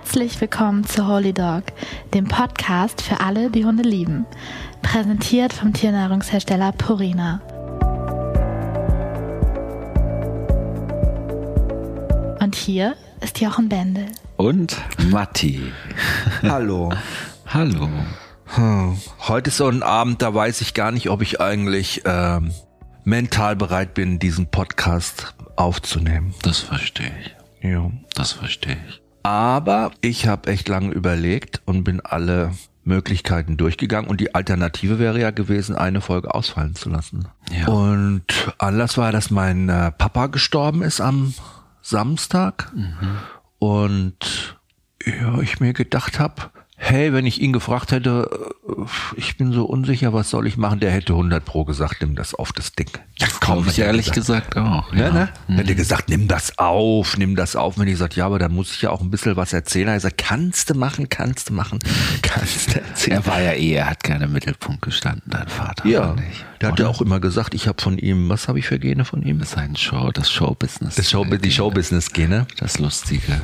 [0.00, 1.64] Herzlich willkommen zu Holy Dog,
[2.14, 4.26] dem Podcast für alle, die Hunde lieben.
[4.80, 7.40] Präsentiert vom Tiernahrungshersteller Purina.
[12.40, 14.06] Und hier ist Jochen Bendel.
[14.36, 14.76] Und
[15.10, 15.72] Matti.
[16.42, 16.92] Hallo.
[17.46, 17.88] Hallo.
[18.54, 18.98] Hm.
[19.26, 22.52] Heute ist so ein Abend, da weiß ich gar nicht, ob ich eigentlich ähm,
[23.02, 26.34] mental bereit bin, diesen Podcast aufzunehmen.
[26.42, 27.68] Das verstehe ich.
[27.68, 27.90] Ja.
[28.14, 29.02] Das verstehe ich.
[29.28, 32.52] Aber ich habe echt lange überlegt und bin alle
[32.84, 37.28] Möglichkeiten durchgegangen und die Alternative wäre ja gewesen, eine Folge ausfallen zu lassen.
[37.52, 37.68] Ja.
[37.68, 38.24] Und
[38.56, 41.34] Anlass war, dass mein äh, Papa gestorben ist am
[41.82, 42.72] Samstag
[43.58, 44.56] und
[45.04, 46.44] ja, ich mir gedacht habe,
[46.80, 48.30] hey, wenn ich ihn gefragt hätte,
[48.66, 48.72] äh,
[49.16, 52.34] ich bin so unsicher, was soll ich machen, der hätte 100 pro gesagt, nimm das
[52.34, 52.88] auf das Ding.
[53.18, 54.92] Ja, Glaube ich ehrlich gesagt auch.
[54.94, 55.28] ja, ne?
[55.48, 57.78] Hätte gesagt, nimm das auf, nimm das auf.
[57.78, 59.88] Wenn ich gesagt, ja, aber da muss ich ja auch ein bisschen was erzählen.
[59.88, 61.80] Er hat gesagt, kannst du machen, kannst du machen,
[62.22, 63.18] kannst du erzählen.
[63.18, 65.86] Er war ja eh, er hat gerne im Mittelpunkt gestanden, dein Vater.
[65.86, 66.14] Ja,
[66.60, 69.04] der hat ja auch immer gesagt, ich habe von ihm, was habe ich für Gene
[69.04, 69.42] von ihm?
[69.42, 70.94] sein Show, das Showbusiness.
[70.96, 72.46] Das Show, die Showbusiness-Gene.
[72.58, 73.40] Das Lustige,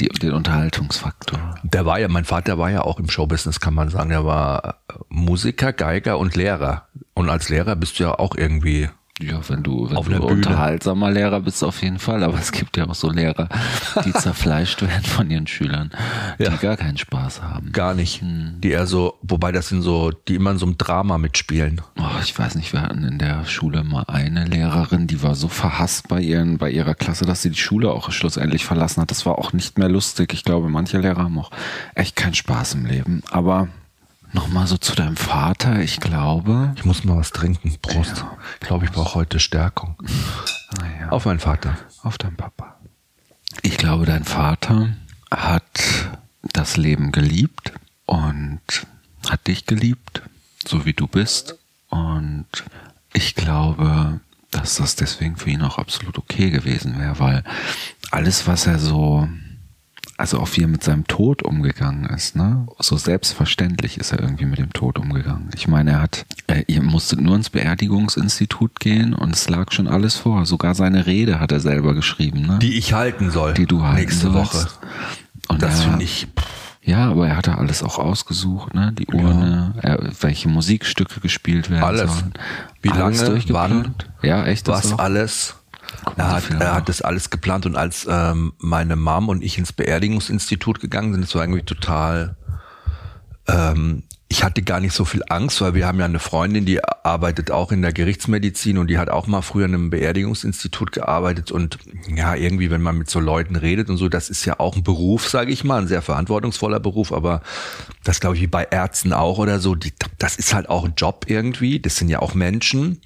[0.00, 1.56] die, den Unterhaltungsfaktor.
[1.62, 4.10] Der war ja, mein Vater war ja auch im Showbusiness, kann man sagen.
[4.10, 6.88] Er war Musiker, Geiger und Lehrer.
[7.14, 8.88] Und als Lehrer bist du ja auch irgendwie
[9.20, 12.22] Ja, wenn du, wenn Auf du unterhaltsamer Lehrer bist, auf jeden Fall.
[12.22, 13.48] Aber es gibt ja auch so Lehrer,
[14.04, 15.90] die zerfleischt werden von ihren Schülern,
[16.38, 16.54] die Ja.
[16.56, 17.72] gar keinen Spaß haben.
[17.72, 18.22] gar nicht.
[18.22, 21.80] Die eher so, wobei das sind so, die immer in so einem Drama mitspielen.
[21.98, 25.48] Oh, ich weiß nicht, wir hatten in der Schule mal eine Lehrerin, die war so
[25.48, 29.10] verhasst bei ihren, bei ihrer Klasse, dass sie die Schule auch schlussendlich verlassen hat.
[29.10, 30.32] Das war auch nicht mehr lustig.
[30.32, 31.50] Ich glaube, manche Lehrer haben auch
[31.94, 33.22] echt keinen Spaß im Leben.
[33.30, 33.68] Aber
[34.32, 35.80] nochmal so zu deinem Vater.
[35.80, 37.76] Ich glaube, Ich muss mal was trinken.
[37.80, 38.24] Prost.
[38.60, 39.96] Ich glaube, ich brauche heute Stärkung.
[40.80, 41.76] naja, Auf meinen Vater.
[42.02, 42.76] auf deinen Papa.
[43.62, 44.90] Ich glaube, dein Vater
[45.30, 46.08] hat
[46.42, 47.72] das Leben geliebt
[48.06, 48.60] und
[49.28, 50.22] hat dich geliebt,
[50.66, 51.56] so wie du bist.
[51.88, 52.46] Und
[53.12, 57.44] ich glaube, dass das deswegen für ihn auch absolut okay gewesen wäre, weil
[58.10, 59.28] alles, was er so,
[60.18, 64.44] also auch wie er mit seinem Tod umgegangen ist, ne, so selbstverständlich ist er irgendwie
[64.46, 65.48] mit dem Tod umgegangen.
[65.54, 69.86] Ich meine, er hat, äh, ihr musstet nur ins Beerdigungsinstitut gehen und es lag schon
[69.86, 70.44] alles vor.
[70.44, 72.58] Sogar seine Rede hat er selber geschrieben, ne?
[72.60, 73.54] Die ich halten soll.
[73.54, 74.54] die du halten nächste sollst.
[74.54, 74.68] Woche.
[75.48, 76.26] Und Das finde ich.
[76.82, 78.92] ja, aber er hatte alles auch ausgesucht, ne?
[78.98, 82.10] Die Urne, er, welche Musikstücke gespielt werden Alles.
[82.12, 82.34] sollen.
[82.82, 84.06] Wie alles lange, durchgeplant.
[84.22, 85.54] Ja, echt das Was alles.
[86.16, 89.72] Er hat, er hat das alles geplant und als ähm, meine Mom und ich ins
[89.72, 92.36] Beerdigungsinstitut gegangen sind, das war irgendwie total.
[93.46, 96.84] Ähm, ich hatte gar nicht so viel Angst, weil wir haben ja eine Freundin, die
[96.84, 101.50] arbeitet auch in der Gerichtsmedizin und die hat auch mal früher in einem Beerdigungsinstitut gearbeitet.
[101.50, 101.78] Und
[102.14, 104.82] ja, irgendwie, wenn man mit so Leuten redet und so, das ist ja auch ein
[104.82, 107.40] Beruf, sage ich mal, ein sehr verantwortungsvoller Beruf, aber
[108.04, 110.92] das glaube ich wie bei Ärzten auch oder so, die, das ist halt auch ein
[110.94, 113.00] Job irgendwie, das sind ja auch Menschen.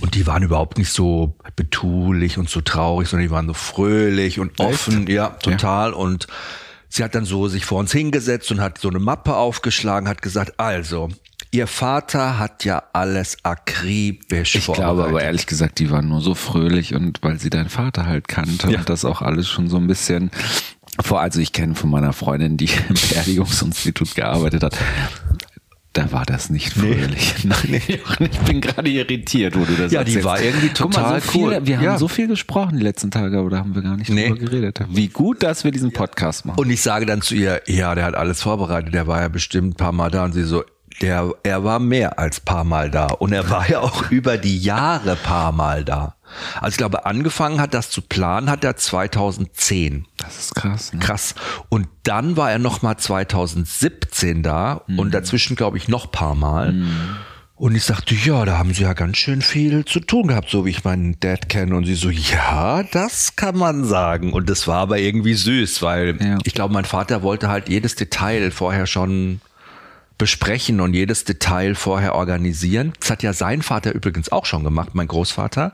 [0.00, 4.40] Und die waren überhaupt nicht so betulich und so traurig, sondern die waren so fröhlich
[4.40, 5.92] und offen, ja, total.
[5.92, 6.28] Und
[6.96, 10.22] Sie hat dann so sich vor uns hingesetzt und hat so eine Mappe aufgeschlagen, hat
[10.22, 11.10] gesagt, also,
[11.50, 16.34] Ihr Vater hat ja alles akribisch Ich glaube aber ehrlich gesagt, die waren nur so
[16.34, 18.78] fröhlich und weil sie deinen Vater halt kannte Ja.
[18.78, 20.30] und das auch alles schon so ein bisschen
[21.02, 24.76] vor, also ich kenne von meiner Freundin, die im Beerdigungsinstitut gearbeitet hat,
[25.96, 27.34] da war das nicht fröhlich.
[27.44, 30.24] Nein, ich bin gerade irritiert, wo du das Ja, die erzählst.
[30.24, 31.58] war irgendwie Guck mal, total so viel, cool.
[31.62, 31.98] Wir haben Ja.
[31.98, 34.28] so viel gesprochen die letzten Tage, aber da haben wir gar nicht Nee.
[34.28, 34.80] drüber geredet.
[34.90, 36.58] Wie gut, dass wir diesen Podcast machen.
[36.58, 39.74] Und ich sage dann zu ihr, ja, der hat alles vorbereitet, der war ja bestimmt
[39.74, 40.64] ein paar Mal da und sie so,
[41.02, 44.58] der, er war mehr als paar Mal da und er war ja auch über die
[44.58, 46.14] Jahre paar Mal da.
[46.60, 50.06] Also ich glaube, angefangen hat das zu planen, hat er 2010.
[50.16, 50.92] das ist krass.
[50.92, 50.98] Ne?
[51.00, 51.34] Krass.
[51.68, 56.74] Und dann war er noch mal 2017 da und dazwischen glaube ich noch paar Mal.
[57.58, 60.66] Und ich sagte, ja, da haben sie ja ganz schön viel zu tun gehabt, so
[60.66, 61.74] wie ich meinen Dad kenne.
[61.74, 64.34] Und sie so, ja, das kann man sagen.
[64.34, 66.38] Und das war aber irgendwie süß, weil Ja.
[66.44, 69.40] ich glaube, mein Vater wollte halt jedes Detail vorher schon
[70.18, 72.92] besprechen und jedes Detail vorher organisieren.
[73.00, 75.72] Das hat ja sein Vater übrigens auch schon gemacht, mein Großvater.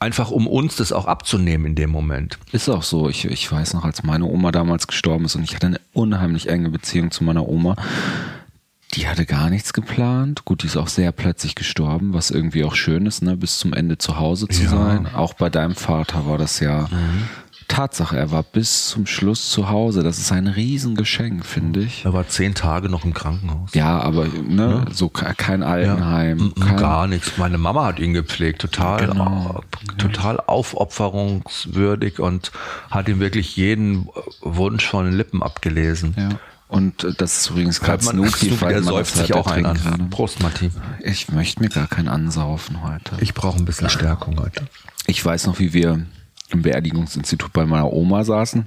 [0.00, 2.38] Einfach um uns das auch abzunehmen in dem Moment.
[2.52, 3.08] Ist auch so.
[3.08, 6.48] Ich, ich weiß noch, als meine Oma damals gestorben ist und ich hatte eine unheimlich
[6.48, 7.74] enge Beziehung zu meiner Oma.
[8.94, 10.44] Die hatte gar nichts geplant.
[10.46, 13.74] Gut, die ist auch sehr plötzlich gestorben, was irgendwie auch schön ist, ne, bis zum
[13.74, 14.70] Ende zu Hause zu Ja.
[14.70, 15.06] sein.
[15.14, 16.88] Auch bei deinem Vater war das ja
[17.68, 20.02] Tatsache, er war bis zum Schluss zu Hause.
[20.02, 22.04] Das ist ein Riesengeschenk, finde ich.
[22.04, 23.74] Er war zehn Tage noch im Krankenhaus.
[23.74, 26.52] Ja, aber ne, so ke- kein Altenheim.
[26.56, 27.32] Mm, kein, Gar nichts.
[27.36, 29.62] Meine Mama hat ihn gepflegt, total, Genau.
[29.98, 32.52] total aufopferungswürdig und
[32.90, 34.08] hat ihm wirklich jeden
[34.40, 36.14] Wunsch von den Lippen abgelesen.
[36.16, 36.28] Ja.
[36.68, 39.62] Und das ist übrigens gerade Snoopy, der säuft sich auch an.
[39.62, 40.10] kann.
[40.10, 40.70] Prost, Martin.
[41.02, 43.12] Ich möchte mir gar keinen ansaufen heute.
[43.20, 44.66] Ich brauche ein bisschen Stärkung heute.
[45.06, 46.02] Ich weiß noch, wie wir
[46.50, 48.66] im Beerdigungsinstitut bei meiner Oma saßen,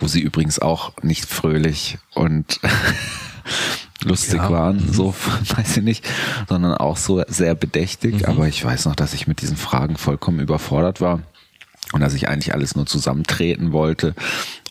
[0.00, 2.60] wo sie übrigens auch nicht fröhlich und
[4.04, 4.50] lustig Ja.
[4.50, 5.14] waren, so
[5.56, 6.06] weiß ich nicht,
[6.48, 8.28] sondern auch so sehr bedächtig.
[8.28, 11.20] Aber ich weiß noch, dass ich mit diesen Fragen vollkommen überfordert war
[11.92, 14.14] und dass ich eigentlich alles nur zusammentreten wollte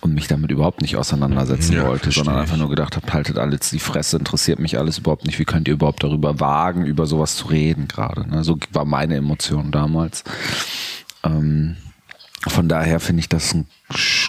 [0.02, 3.70] und mich damit überhaupt nicht auseinandersetzen Ja, wollte, sondern einfach nur gedacht habe, haltet alles
[3.70, 5.40] die Fresse, interessiert mich alles überhaupt nicht.
[5.40, 8.30] Wie könnt ihr überhaupt darüber wagen, über sowas zu reden gerade?
[8.30, 8.44] Ne?
[8.44, 10.24] So war meine Emotion damals.
[11.26, 11.78] Ähm,
[12.48, 13.68] von daher finde ich das ein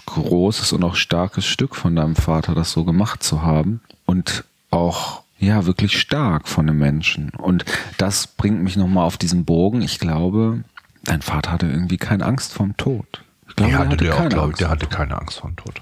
[0.05, 3.81] großes und auch starkes Stück von deinem Vater, das so gemacht zu haben.
[4.05, 7.29] Und auch, ja, wirklich stark von dem Menschen.
[7.29, 7.65] Und
[7.97, 9.81] das bringt mich nochmal auf diesen Bogen.
[9.81, 10.63] Ich glaube,
[11.03, 13.23] dein Vater hatte irgendwie keine Angst vorm Tod.
[13.47, 14.61] Ich glaube, Der er hatte, der auch, keine glaube ich, Angst.
[14.61, 15.81] der hatte keine Angst vor dem Tod.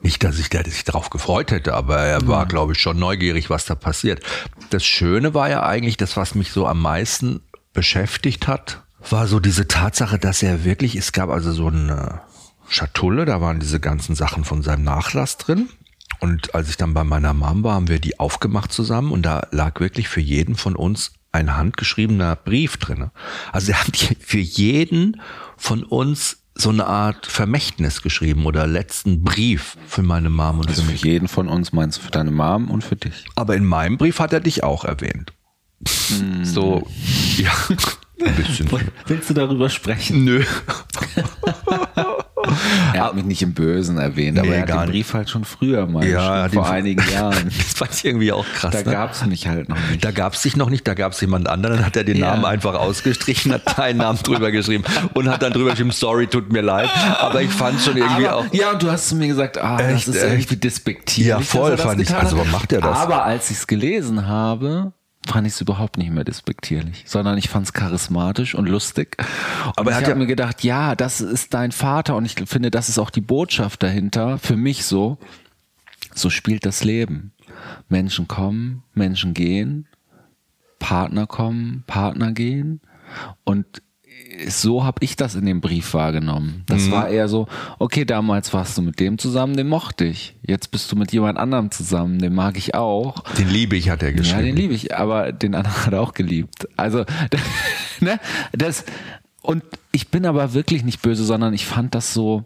[0.00, 3.64] Nicht, dass ich sich darauf gefreut hätte, aber er war, glaube ich, schon neugierig, was
[3.64, 4.22] da passiert.
[4.70, 7.40] Das Schöne war ja eigentlich, das, was mich so am meisten
[7.72, 12.20] beschäftigt hat, war so diese Tatsache, dass er wirklich, es gab also so eine
[12.68, 15.68] Schatulle, da waren diese ganzen Sachen von seinem Nachlass drin.
[16.20, 19.46] Und als ich dann bei meiner Mom war, haben wir die aufgemacht zusammen und da
[19.50, 23.10] lag wirklich für jeden von uns ein handgeschriebener Brief drin.
[23.52, 25.20] Also er hat für jeden
[25.56, 30.82] von uns so eine Art Vermächtnis geschrieben oder letzten Brief für meine Mom und Also
[30.82, 31.02] für für mich.
[31.02, 33.24] jeden von uns meinst du für deine Mom und für dich.
[33.34, 35.32] Aber in meinem Brief hat er dich auch erwähnt.
[36.44, 36.86] So,
[37.36, 37.52] ja,
[38.26, 38.68] ein bisschen.
[39.06, 40.24] Willst du darüber sprechen?
[40.24, 40.42] Nö.
[42.92, 44.90] Er hat mich nicht im Bösen erwähnt, aber Nee, er hat den nicht.
[44.90, 47.44] Brief halt schon früher mal Ja, vor einigen Jahren.
[47.56, 48.72] Das fand ich irgendwie auch krass.
[48.72, 48.92] Da ne?
[48.96, 50.04] gab es mich halt noch nicht.
[50.04, 52.18] Da gab es dich noch nicht, da gab es jemand anderen, dann hat er den
[52.18, 52.30] Ja.
[52.32, 54.84] Namen einfach ausgestrichen, hat deinen Namen drüber geschrieben
[55.14, 56.90] und hat dann drüber geschrieben, sorry, tut mir leid.
[57.18, 58.44] Aber ich fand schon irgendwie aber, auch.
[58.52, 60.32] Ja, und du hast zu mir gesagt, ah, Echt, das ist echt?
[60.32, 61.28] irgendwie despektierlich.
[61.30, 62.14] Ja, voll, fand ich.
[62.14, 62.96] Also, warum macht er das?
[62.98, 64.92] Aber als ich es gelesen habe,
[65.26, 69.16] fand ich es überhaupt nicht mehr despektierlich, sondern ich fand es charismatisch und lustig.
[69.66, 72.24] Und Aber er ich hat habe ja- mir gedacht, ja, das ist dein Vater und
[72.24, 75.18] ich finde, das ist auch die Botschaft dahinter, für mich so.
[76.14, 77.32] So spielt das Leben.
[77.88, 79.86] Menschen kommen, Menschen gehen,
[80.78, 82.80] Partner kommen, Partner gehen.
[83.44, 83.82] Und
[84.48, 86.62] so habe ich das in dem Brief wahrgenommen.
[86.66, 87.46] Das war eher so,
[87.78, 90.34] okay, damals warst du mit dem zusammen, den mochte ich.
[90.42, 93.20] Jetzt bist du mit jemand anderem zusammen, den mag ich auch.
[93.38, 94.44] Den liebe ich, hat er Ja, geschrieben.
[94.44, 96.68] den liebe ich, aber den anderen hat er auch geliebt.
[96.76, 97.04] Also,
[98.00, 98.18] ne,
[98.52, 98.84] das,
[99.42, 102.44] und ich bin aber wirklich nicht böse, sondern ich fand das so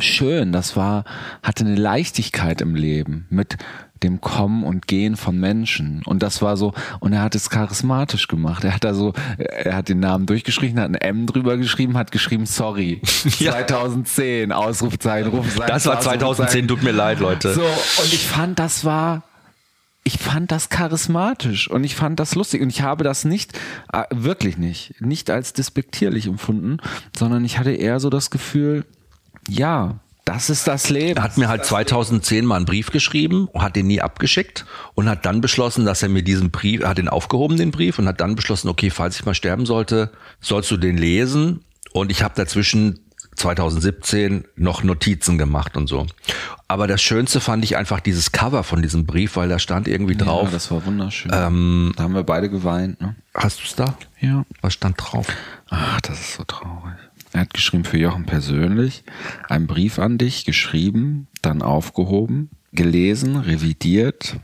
[0.00, 0.52] schön.
[0.52, 1.04] Das war,
[1.42, 3.56] hatte eine Leichtigkeit im Leben mit
[4.04, 6.02] dem Kommen und Gehen von Menschen.
[6.04, 8.62] Und das war so, und er hat es charismatisch gemacht.
[8.62, 12.12] Er hat da so, er hat den Namen durchgeschrieben, hat ein M drüber geschrieben, hat
[12.12, 13.00] geschrieben, sorry.
[13.38, 13.52] Ja.
[13.52, 15.66] 2010, Ausrufzeichen, Rufzeichen.
[15.66, 17.54] das war 2010, tut mir leid, Leute.
[17.54, 19.22] So, und ich fand, das war,
[20.04, 23.58] ich fand das charismatisch und ich fand das lustig und ich habe das nicht,
[23.92, 26.76] äh, wirklich nicht, nicht als despektierlich empfunden,
[27.16, 28.84] sondern ich hatte eher so das Gefühl,
[29.48, 31.18] ja, das ist das Leben.
[31.18, 34.64] Er hat mir halt 2010 mal einen Brief geschrieben, hat den nie abgeschickt
[34.94, 38.08] und hat dann beschlossen, dass er mir diesen Brief, hat den aufgehoben, den Brief, und
[38.08, 40.10] hat dann beschlossen, okay, falls ich mal sterben sollte,
[40.40, 41.60] sollst du den lesen.
[41.92, 43.00] Und ich habe dazwischen
[43.36, 46.06] 2017 noch Notizen gemacht und so.
[46.68, 50.14] Aber das Schönste fand ich einfach dieses Cover von diesem Brief, weil da stand irgendwie
[50.14, 50.48] ja, drauf.
[50.50, 51.30] das war wunderschön.
[51.30, 53.00] da haben wir beide geweint.
[53.00, 53.14] Ne?
[53.34, 53.94] Hast du es da?
[54.20, 54.44] Ja.
[54.62, 55.26] Was stand drauf?
[55.68, 56.94] Ach, das ist so traurig.
[57.34, 59.02] Er hat geschrieben für Jochen persönlich,
[59.48, 64.36] einen Brief an dich, geschrieben, dann aufgehoben, gelesen, revidiert.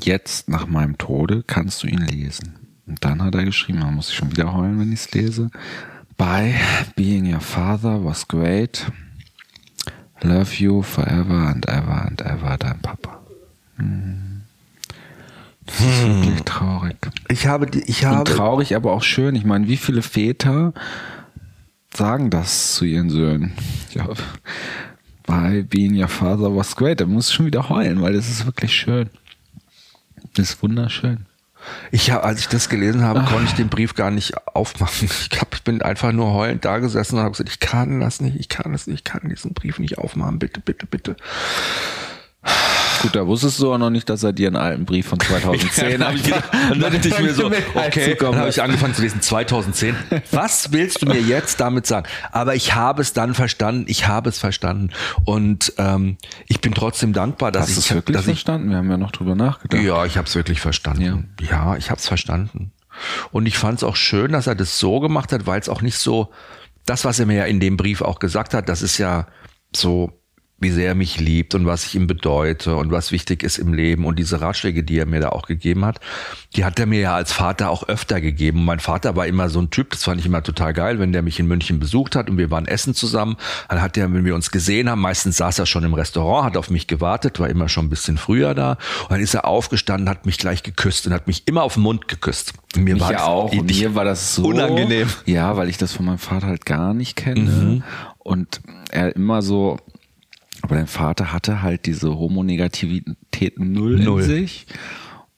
[0.00, 2.54] Jetzt, nach meinem Tode, kannst du ihn lesen.
[2.86, 5.50] Und dann hat er geschrieben, man muss ich schon wieder heulen, wenn ich es lese.
[6.16, 6.54] By
[6.96, 8.90] being your father was great.
[10.22, 13.20] Love you forever and ever and ever, dein Papa.
[13.76, 14.40] Hm.
[15.66, 16.96] Das ist wirklich traurig.
[17.28, 19.34] Ich habe, die- ich Und habe, traurig, aber auch schön.
[19.34, 20.72] Ich meine, wie viele Väter
[21.94, 23.52] sagen das zu ihren Söhnen?
[23.92, 24.08] Ja,
[25.26, 27.00] by being your father was great.
[27.00, 29.10] Da muss schon wieder heulen, weil das ist wirklich schön.
[30.34, 31.26] Das ist wunderschön.
[31.90, 35.08] Ich habe, als ich das gelesen habe, konnte ich den Brief gar nicht aufmachen.
[35.30, 38.20] Ich, hab, ich bin einfach nur heulend da gesessen und habe gesagt, ich kann das
[38.20, 41.16] nicht, ich kann das nicht, ich kann diesen Brief nicht aufmachen, bitte, bitte, bitte.
[43.02, 46.04] Gut, da wusstest du auch noch nicht, dass er dir einen alten Brief von 2010
[46.04, 46.48] habe ich gedacht.
[46.52, 49.94] Dann dachte ich mir so, okay, dann habe ich angefangen zu lesen, 2010.
[50.32, 52.08] Was willst du mir jetzt damit sagen?
[52.32, 54.90] Aber ich habe es dann verstanden, ich habe es verstanden.
[55.24, 56.16] Und ähm,
[56.48, 58.70] ich bin trotzdem dankbar, dass Hast du ich es wirklich dass verstanden?
[58.70, 59.82] Wir haben ja noch drüber nachgedacht.
[59.82, 61.36] Ja, ich habe es wirklich verstanden.
[61.40, 62.72] Ja, ja ich habe es verstanden.
[63.30, 65.82] Und ich fand es auch schön, dass er das so gemacht hat, weil es auch
[65.82, 66.32] nicht so,
[66.84, 69.26] das, was er mir ja in dem Brief auch gesagt hat, das ist ja
[69.74, 70.18] so
[70.60, 73.72] wie sehr er mich liebt und was ich ihm bedeute und was wichtig ist im
[73.72, 76.00] Leben und diese Ratschläge, die er mir da auch gegeben hat,
[76.56, 78.64] die hat er mir ja als Vater auch öfter gegeben.
[78.64, 81.22] mein Vater war immer so ein Typ, das fand ich immer total geil, wenn der
[81.22, 83.36] mich in München besucht hat und wir waren essen zusammen,
[83.68, 86.56] dann hat er, wenn wir uns gesehen haben, meistens saß er schon im Restaurant, hat
[86.56, 88.72] auf mich gewartet, war immer schon ein bisschen früher da
[89.02, 91.84] und dann ist er aufgestanden, hat mich gleich geküsst und hat mich immer auf den
[91.84, 92.54] Mund geküsst.
[92.74, 93.52] Und mir mich war ja auch.
[93.52, 95.08] Und mir war das so unangenehm.
[95.24, 97.40] Ja, weil ich das von meinem Vater halt gar nicht kenne.
[97.40, 97.82] Mhm.
[98.18, 98.60] Und
[98.90, 99.78] er immer so,
[100.68, 104.20] aber dein Vater hatte halt diese Homonegativität null, null.
[104.20, 104.66] in sich.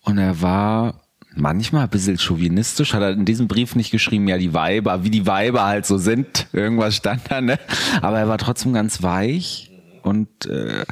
[0.01, 1.03] Und er war
[1.37, 5.11] manchmal ein bisschen chauvinistisch, hat er in diesem Brief nicht geschrieben, ja, die Weiber, wie
[5.11, 6.49] die Weiber halt so sind.
[6.53, 7.61] Irgendwas stand da, ne?
[8.03, 9.71] Aber er war trotzdem ganz weich
[10.03, 10.85] und äh,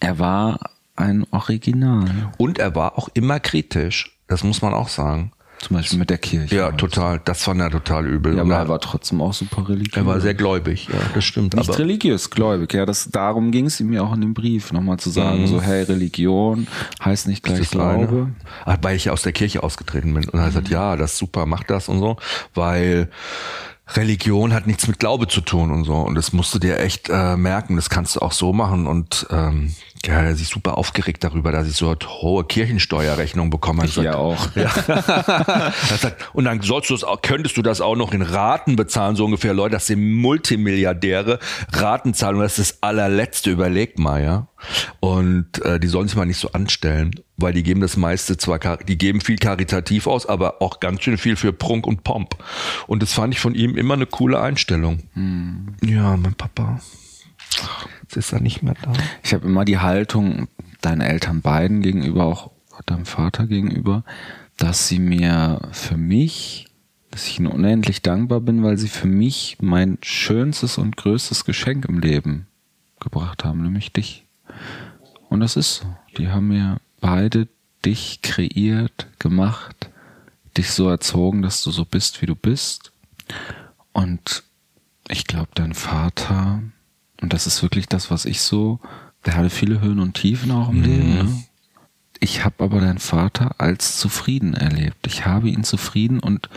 [0.00, 2.32] er war ein Original.
[2.38, 4.18] Und er war auch immer kritisch.
[4.26, 5.32] Das muss man auch sagen.
[5.58, 6.54] Zum Beispiel mit der Kirche.
[6.54, 7.20] Ja, total.
[7.24, 8.36] Das fand er total übel.
[8.36, 9.96] Ja, aber er war trotzdem auch super religiös.
[9.96, 11.54] Er war sehr gläubig, ja, das stimmt.
[11.54, 12.74] Nicht aber religiös, gläubig.
[12.74, 15.46] Ja, das, darum ging es ihm ja auch in dem Brief, nochmal zu sagen, mhm.
[15.46, 16.66] so, hey, Religion
[17.02, 18.30] heißt nicht gleich Glaube.
[18.64, 20.24] Ach, weil ich ja aus der Kirche ausgetreten bin.
[20.24, 20.42] Und er mhm.
[20.42, 22.16] hat gesagt, ja, das ist super, mach das und so,
[22.54, 23.08] weil
[23.94, 25.94] Religion hat nichts mit Glaube zu tun und so.
[25.94, 27.76] Und das musst du dir echt äh, merken.
[27.76, 28.86] Das kannst du auch so machen.
[28.86, 29.74] Und ähm,
[30.06, 33.84] ja, er sich super aufgeregt darüber, dass ich so eine hohe Kirchensteuerrechnung bekomme.
[33.84, 34.48] Ich ja auch.
[34.56, 34.70] Ja.
[35.98, 39.24] sagt, und dann sollst du das könntest du das auch noch in Raten bezahlen, so
[39.24, 39.52] ungefähr.
[39.54, 41.38] Leute, das sind Multimilliardäre.
[41.72, 43.50] Ratenzahlung, das ist das allerletzte.
[43.50, 44.48] Überleg mal, ja.
[45.00, 48.58] Und äh, die sollen sich mal nicht so anstellen, weil die geben das meiste zwar,
[48.78, 52.36] die geben viel karitativ aus, aber auch ganz schön viel für Prunk und Pomp.
[52.86, 55.02] Und das fand ich von ihm immer eine coole Einstellung.
[55.14, 55.76] Hm.
[55.84, 56.80] Ja, mein Papa.
[58.02, 58.92] Jetzt ist er nicht mehr da.
[59.22, 60.48] Ich habe immer die Haltung
[60.80, 62.50] deinen Eltern beiden gegenüber, auch
[62.86, 64.04] deinem Vater gegenüber,
[64.56, 66.68] dass sie mir für mich,
[67.10, 71.86] dass ich ihnen unendlich dankbar bin, weil sie für mich mein schönstes und größtes Geschenk
[71.86, 72.46] im Leben
[73.00, 74.24] gebracht haben, nämlich dich.
[75.28, 75.96] Und das ist so.
[76.18, 77.48] Die haben mir beide
[77.84, 79.90] dich kreiert, gemacht,
[80.56, 82.92] dich so erzogen, dass du so bist, wie du bist.
[83.92, 84.44] Und
[85.08, 86.62] ich glaube, dein Vater
[87.20, 88.80] und das ist wirklich das, was ich so,
[89.24, 90.84] der hatte viele Höhen und Tiefen auch im mhm.
[90.84, 91.14] Leben.
[91.14, 91.44] Ne?
[92.20, 95.06] Ich habe aber deinen Vater als zufrieden erlebt.
[95.06, 96.48] Ich habe ihn zufrieden und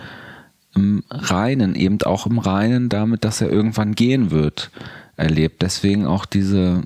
[0.76, 4.72] im Reinen, eben auch im Reinen damit, dass er irgendwann gehen wird,
[5.18, 5.62] erlebt.
[5.62, 6.84] Deswegen auch diese,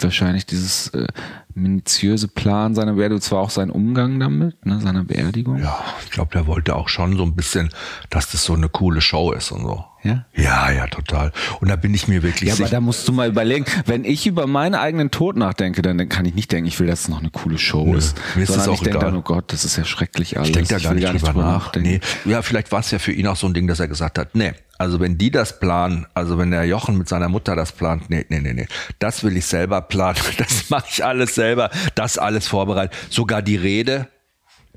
[0.00, 1.08] wahrscheinlich dieses äh,
[1.54, 5.58] minutiöse Plan seiner Beerdigung, zwar auch sein Umgang damit, ne, seiner Beerdigung.
[5.58, 7.70] Ja, ich glaube, der wollte auch schon so ein bisschen,
[8.10, 9.84] dass das so eine coole Show ist und so.
[10.04, 10.26] Ja?
[10.34, 11.32] Ja, ja, total.
[11.60, 12.66] Und da bin ich mir wirklich ja, sicher.
[12.66, 16.24] aber da musst du mal überlegen, wenn ich über meinen eigenen Tod nachdenke, dann kann
[16.24, 18.16] ich nicht denken, ich will, dass es noch eine coole Show Nö, ist.
[18.34, 20.48] Mir ist das auch ich denke dann, oh Gott, das ist ja schrecklich alles.
[20.48, 21.72] Ich denke da gar, nicht, gar nicht drüber nach.
[21.76, 22.00] Nee.
[22.24, 24.34] Ja, vielleicht war es ja für ihn auch so ein Ding, dass er gesagt hat,
[24.34, 28.10] nee, also wenn die das planen, also wenn der Jochen mit seiner Mutter das plant,
[28.10, 28.66] nee, nee, nee, nee,
[28.98, 32.96] das will ich selber planen, das mache ich alles selber, das alles vorbereitet.
[33.08, 34.08] Sogar die Rede,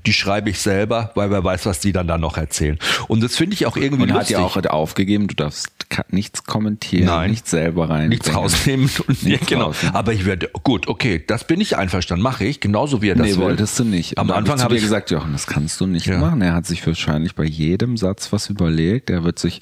[0.06, 2.78] die schreibe ich selber, weil wer weiß, was die dann da noch erzählen.
[3.08, 4.36] Und das finde ich auch irgendwie und lustig.
[4.36, 5.68] hat ja auch aufgegeben, du darfst
[6.10, 8.08] nichts kommentieren, Nein, nichts selber rein.
[8.08, 8.90] Nichts rausnehmen.
[9.06, 9.66] Und, nichts genau.
[9.66, 9.96] Rausnehmen.
[9.96, 13.26] Aber ich werde, gut, okay, das bin ich einverstanden, mache ich, genauso wie er das
[13.26, 13.44] nee, will.
[13.44, 14.18] wolltest du nicht.
[14.18, 16.18] Am Anfang habe ich gesagt, Jochen, das kannst du nicht ja.
[16.18, 16.40] machen.
[16.42, 19.10] Er hat sich wahrscheinlich bei jedem Satz was überlegt.
[19.10, 19.60] Er wird sich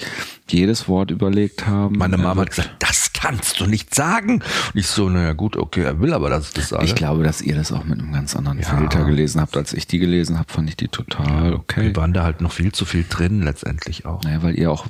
[0.48, 1.98] jedes Wort überlegt haben.
[1.98, 4.34] Meine Mama hat gesagt, das kannst du nicht sagen.
[4.34, 6.84] Und ich so, naja gut, okay, er will aber, dass ich das sage.
[6.84, 8.66] Ich glaube, dass ihr das auch mit einem ganz anderen ja.
[8.66, 11.84] Filter gelesen habt, als ich die gelesen habe, fand ich die total okay.
[11.84, 14.22] Wir waren da halt noch viel zu viel drin, letztendlich auch.
[14.24, 14.86] Naja, weil ihr auch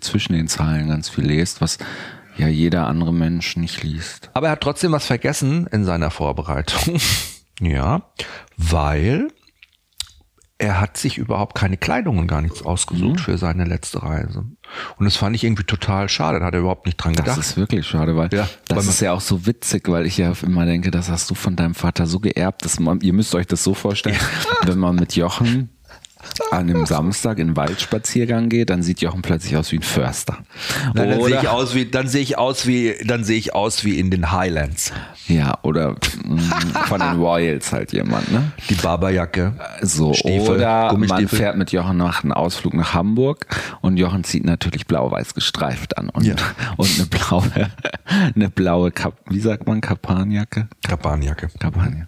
[0.00, 1.76] zwischen den Zeilen ganz viel lest, was
[2.38, 4.30] ja jeder andere Mensch nicht liest.
[4.32, 6.98] Aber er hat trotzdem was vergessen in seiner Vorbereitung.
[7.60, 8.02] ja,
[8.56, 9.28] weil
[10.58, 13.18] er hat sich überhaupt keine Kleidung und gar nichts ausgesucht mhm.
[13.18, 14.46] für seine letzte Reise.
[14.96, 16.40] Und das fand ich irgendwie total schade.
[16.40, 17.36] Da hat er überhaupt nicht dran gedacht.
[17.36, 20.16] Das ist wirklich schade, weil ja, das weil ist ja auch so witzig, weil ich
[20.16, 23.34] ja immer denke, das hast du von deinem Vater so geerbt, dass man, ihr müsst
[23.34, 24.18] euch das so vorstellen,
[24.64, 25.70] wenn man mit Jochen
[26.50, 30.38] an einem Samstag in den Waldspaziergang geht, dann sieht Jochen plötzlich aus wie ein Förster.
[30.94, 33.84] Nein, dann sehe ich aus wie, dann sehe ich aus wie, dann sehe ich aus
[33.84, 34.92] wie in den Highlands.
[35.28, 36.42] Ja, oder mh,
[36.86, 38.52] von den Royals halt jemand, ne?
[38.70, 39.54] Die Barberjacke.
[39.82, 43.46] So, Stiefel, oder man fährt mit Jochen nach einem Ausflug nach Hamburg
[43.80, 46.34] und Jochen zieht natürlich blau-weiß gestreift an und, Ja.
[46.76, 47.70] und eine blaue,
[48.34, 50.68] eine blaue, Kap, wie sagt man, Kapanjacke?
[50.86, 51.48] Kapanjacke.
[51.58, 52.06] Kampagner.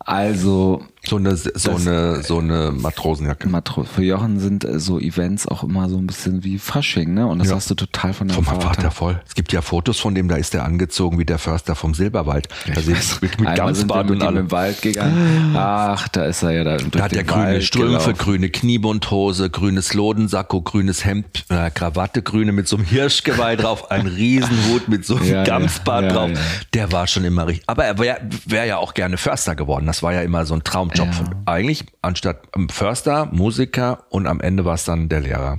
[0.00, 3.48] Also So eine, so Das- eine, so eine Matrosenjacke.
[3.48, 7.26] Matro für Jochen sind äh, so Events auch immer so ein bisschen wie Fasching, ne?
[7.26, 7.56] Und das Ja.
[7.56, 9.20] hast du total von Von deinem meinem Vater voll.
[9.26, 12.48] Es gibt ja Fotos von dem, da ist der angezogen wie der Förster vom Silberwald.
[12.66, 12.86] Da ich
[13.22, 14.36] mit, mit Gamsbart und allem.
[14.36, 15.54] im Wald gegangen.
[15.56, 16.76] Ach, da ist er ja da.
[16.76, 18.14] Da hat er grüne Wald Strümpfe, gelaufen.
[18.18, 24.06] grüne Kniebundhose, grünes Lodensacko, grünes Hemd, äh, Krawatte, grüne mit so einem Hirschgeweih drauf, ein
[24.06, 25.44] Riesenhut mit so einem Ja.
[25.44, 26.30] Gamsbart Ja, drauf.
[26.74, 27.68] Der war schon immer richtig.
[27.68, 29.86] Aber er wäre wär ja auch gerne Förster geworden.
[29.86, 30.64] Das war ja immer so ein
[30.98, 31.28] Traumjob.
[31.28, 31.42] Ja.
[31.46, 35.58] Eigentlich anstatt ähm, Förster, Musiker und am Ende war es dann der Lehrer.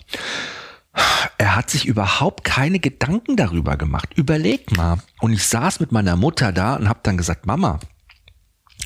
[1.37, 4.09] Er hat sich überhaupt keine Gedanken darüber gemacht.
[4.15, 4.97] Überleg mal.
[5.21, 7.79] Und ich saß mit meiner Mutter da und habe dann gesagt, Mama,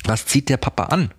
[0.04, 1.12] was zieht der Papa an?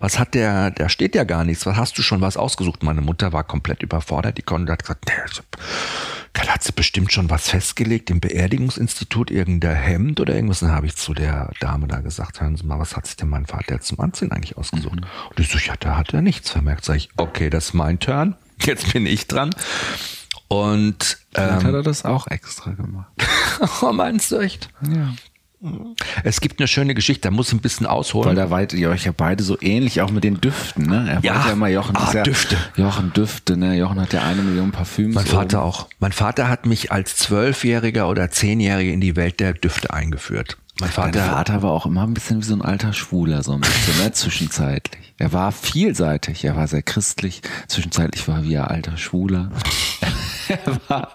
[0.00, 1.64] Was hat der, der steht ja gar nichts.
[1.66, 2.82] Was hast du schon was ausgesucht?
[2.82, 4.36] Meine Mutter war komplett überfordert.
[4.36, 5.10] Die konnte, hat gesagt,
[6.36, 10.60] der hat sich bestimmt schon was festgelegt im Beerdigungsinstitut, irgendein Hemd oder irgendwas.
[10.60, 13.28] Dann habe ich zu der Dame da gesagt, hören Sie mal, was hat sich denn
[13.28, 14.98] mein Vater jetzt zum Anziehen eigentlich ausgesucht?
[15.30, 16.84] Und ich so, ja, da hat er nichts vermerkt.
[16.84, 18.36] Sag ich, okay, das ist mein Turn.
[18.60, 19.50] Jetzt bin ich dran.
[20.46, 23.10] Und Vielleicht ähm, hat er das auch extra gemacht.
[23.82, 24.68] oh, meinst du echt?
[24.82, 25.12] Ja.
[26.22, 28.28] Es gibt eine schöne Geschichte, da muss ich ein bisschen ausholen.
[28.28, 31.06] Weil da wart ihr euch ja beide so ähnlich, auch mit den Düften, ne?
[31.08, 31.46] Er Ja.
[31.46, 31.96] ja immer Jochen.
[31.96, 32.56] Ah, ja, Düfte.
[32.76, 33.76] Jochen Düfte, ne?
[33.76, 35.14] Jochen hat ja eine Million Parfüms.
[35.14, 35.68] Mein Vater oben.
[35.68, 35.88] auch.
[36.00, 40.56] Mein Vater hat mich als Zwölfjähriger oder Zehnjähriger in die Welt der Düfte eingeführt.
[40.80, 43.52] Mein Dein Vater, Vater war auch immer ein bisschen wie so ein alter Schwuler, so
[43.52, 44.12] ein bisschen, ne?
[44.12, 45.13] Zwischenzeitlich.
[45.16, 47.42] Er war vielseitig, er war sehr christlich.
[47.68, 49.50] Zwischenzeitlich war er wie ein alter Schwuler.
[50.48, 51.14] er, war,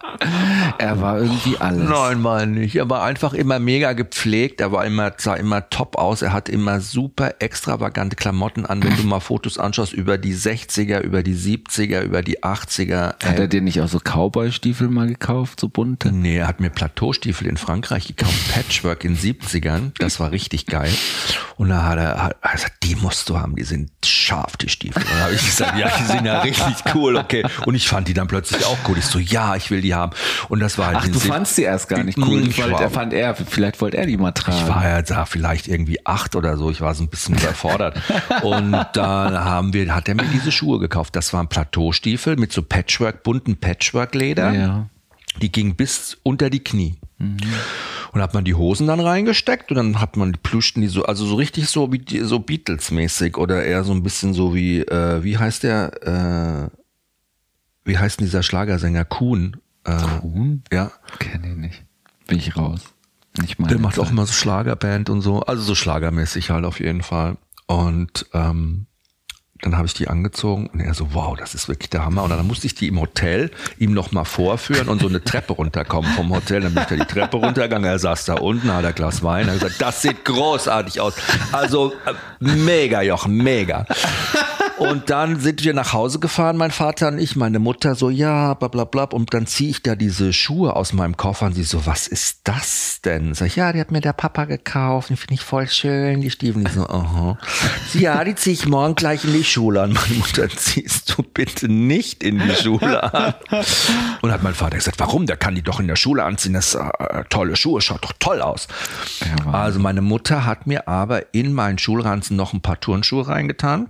[0.77, 1.89] er war irgendwie alles.
[1.89, 2.75] Nein, mal nicht.
[2.75, 4.62] Er war einfach immer mega gepflegt.
[4.62, 6.22] Er war immer, sah immer top aus.
[6.22, 8.82] Er hatte immer super extravagante Klamotten an.
[8.84, 13.22] Wenn du mal Fotos anschaust über die 60er, über die 70er, über die 80er.
[13.24, 16.12] Hat er dir nicht auch so Cowboy-Stiefel mal gekauft, so bunte?
[16.12, 19.91] Nee, er hat mir Plateaustiefel in Frankreich gekauft, Patchwork in 70ern.
[20.00, 20.91] Das war richtig geil.
[21.58, 24.69] Und da hat er, hat er gesagt, die musst du haben, die sind scharf, die
[24.69, 25.01] Stiefel.
[25.03, 27.43] Und dann habe ich gesagt, ja, die sind ja richtig cool, okay.
[27.65, 28.98] Und ich fand die dann plötzlich auch cool.
[28.98, 30.13] Ich so, ja, ich will die haben.
[30.48, 32.41] Und das war halt Ach, du sieb- fandst die erst gar nicht cool.
[32.41, 34.58] Mm, ich war- er fand er, vielleicht wollte er die mal tragen.
[34.58, 36.72] ich war ja da vielleicht irgendwie acht oder so.
[36.72, 38.00] Ich war so ein bisschen überfordert.
[38.41, 41.15] Und dann haben wir, hat er mir diese Schuhe gekauft.
[41.15, 44.53] Das waren Plateaustiefel mit so Patchwork, bunten Patchwork-Leder.
[44.53, 44.89] Ja.
[45.41, 46.96] Die ging bis unter die Knie.
[47.20, 51.04] Und hat man die Hosen dann reingesteckt und dann hat man die Plüschten, die so,
[51.04, 54.80] also so richtig so wie die, so Beatles-mäßig oder eher so ein bisschen so wie,
[54.80, 56.78] äh, wie heißt der, äh,
[57.84, 59.06] wie heißt denn dieser Schlagersänger?
[59.06, 59.58] Kuhn.
[59.84, 60.63] Äh, Kuhn?
[60.72, 60.91] Ja.
[61.20, 61.86] Kenn ich nicht.
[62.28, 62.82] Bin ich raus.
[63.39, 63.67] Nicht mal.
[63.67, 67.38] Der macht auch immer so Schlagerband und so, also so schlagermäßig halt auf jeden Fall.
[67.67, 68.88] Und ähm,
[69.62, 72.24] dann habe ich die angezogen und er so, wow, das ist wirklich der Hammer.
[72.24, 76.10] Und dann musste ich die im Hotel ihm nochmal vorführen und so eine Treppe runterkommen
[76.13, 76.62] vom Hotel.
[76.62, 79.48] Dann bin ich da die Treppe runtergegangen, er saß da unten, hat ein Glas Wein,
[79.48, 81.15] hat gesagt, das sieht großartig aus.
[81.52, 83.86] Also äh, mega, Jochen, mega.
[84.80, 88.54] Und dann sind wir nach Hause gefahren, mein Vater und ich, meine Mutter so, ja,
[88.54, 89.04] bla bla bla.
[89.04, 92.42] Und dann ziehe ich da diese Schuhe aus meinem Koffer und sie so, was ist
[92.46, 93.34] das denn?
[93.34, 96.32] Sag ich, ja, die hat mir der Papa gekauft, die finde ich voll schön, die
[96.32, 96.63] Stiefel.
[96.63, 97.38] Die so, aha.
[97.89, 99.94] Sie, ja, die ziehe ich morgen gleich in die Schule an.
[99.94, 103.34] Meine Mutter, ziehst du bitte nicht in die Schule an.
[104.22, 105.26] Und hat mein Vater gesagt, warum?
[105.26, 108.13] Der kann die doch in der Schule anziehen, das ist, äh, tolle Schuhe, schaut doch
[108.20, 108.68] toll aus.
[109.20, 113.89] Ja, also meine Mutter hat mir aber in meinen Schulranzen noch ein paar Turnschuhe reingetan.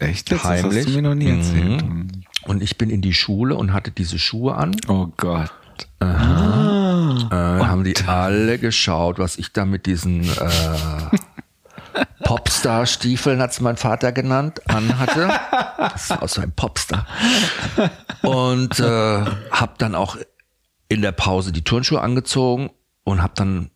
[0.00, 0.32] Echt?
[0.32, 0.78] Das Heimlich.
[0.78, 1.84] hast du mir noch nie erzählt.
[2.46, 4.74] Und ich bin in die Schule und hatte diese Schuhe an.
[4.88, 5.52] Oh Gott.
[6.00, 10.50] Äh, haben die alle geschaut, was ich da mit diesen äh,
[12.24, 15.30] Popstar-Stiefeln, hat's mein Vater genannt, anhatte.
[15.78, 17.06] Das ist aus so ein Popstar.
[18.22, 20.16] Und äh, hab dann auch
[20.88, 22.70] in der Pause die Turnschuhe angezogen
[23.04, 23.70] und hab dann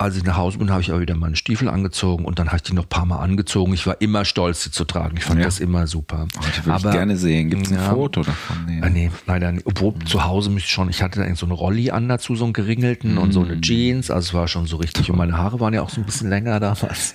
[0.00, 2.56] als ich nach Hause bin, habe ich aber wieder meine Stiefel angezogen und dann habe
[2.56, 3.74] ich die noch ein paar Mal angezogen.
[3.74, 5.18] Ich war immer stolz, sie zu tragen.
[5.18, 5.44] Ich fand Ja.
[5.44, 6.26] das immer super.
[6.38, 7.50] Oh, die würde ich gerne sehen.
[7.50, 7.90] Gibt es ein Ja.
[7.90, 8.64] Foto davon?
[8.66, 8.80] Nee.
[8.82, 9.66] Ah, nee, leider nicht.
[9.66, 12.44] Obwohl zu Hause müsste ich schon, ich hatte da so eine Rolli an dazu, so
[12.44, 14.10] einen geringelten und so eine Jeans.
[14.10, 15.10] Also es war schon so richtig.
[15.10, 17.14] Und meine Haare waren ja auch so ein bisschen länger damals.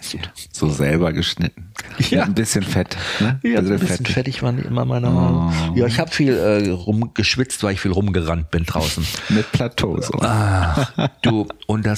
[0.52, 1.71] So selber geschnitten.
[2.10, 2.19] Ja.
[2.19, 2.95] Mit ein bisschen Fett.
[3.19, 3.39] Ne?
[3.43, 4.13] Ja, so ein Also bisschen fettig.
[4.13, 5.54] fettig waren immer meine Haare.
[5.76, 9.04] Ja, ich habe viel äh, rumgeschwitzt, weil ich viel rumgerannt bin draußen.
[9.30, 10.00] Mit Plateau.
[10.02, 10.13] So.
[10.19, 10.88] Ah,
[11.24, 11.98] du, und das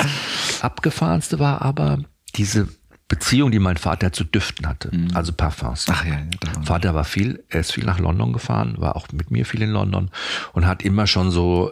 [0.78, 1.98] Abgefahrenste war aber
[2.36, 2.68] diese
[3.08, 5.16] Beziehung, die mein Vater zu Düften hatte, Mhm.
[5.16, 5.88] also Parfums.
[5.90, 9.32] Ach ja, ja, Vater war viel, er ist viel nach London gefahren, war auch mit
[9.32, 10.12] mir viel in London
[10.54, 11.72] und hat immer schon so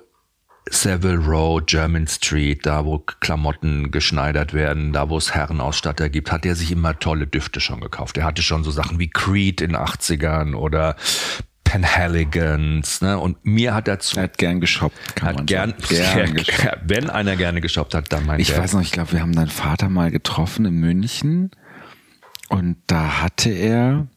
[0.67, 6.43] Savile Row, German Street, da wo Klamotten geschneidert werden, da wo es Herrenausstatter gibt, hat
[6.45, 8.17] er sich immer tolle Düfte schon gekauft.
[8.17, 10.95] Er hatte schon so Sachen wie Creed in den 80ern oder
[11.75, 13.19] Penhaligans, ne?
[13.19, 16.15] Und mir hat er zu, er hat gern geshoppt, kann man hat gern, sagen.
[16.15, 16.79] Gern geshoppt.
[16.85, 18.59] wenn einer gerne geshoppt hat, dann mein Ich der.
[18.59, 21.51] weiß noch, ich glaube, wir haben deinen Vater mal getroffen in München
[22.47, 24.07] und da hatte er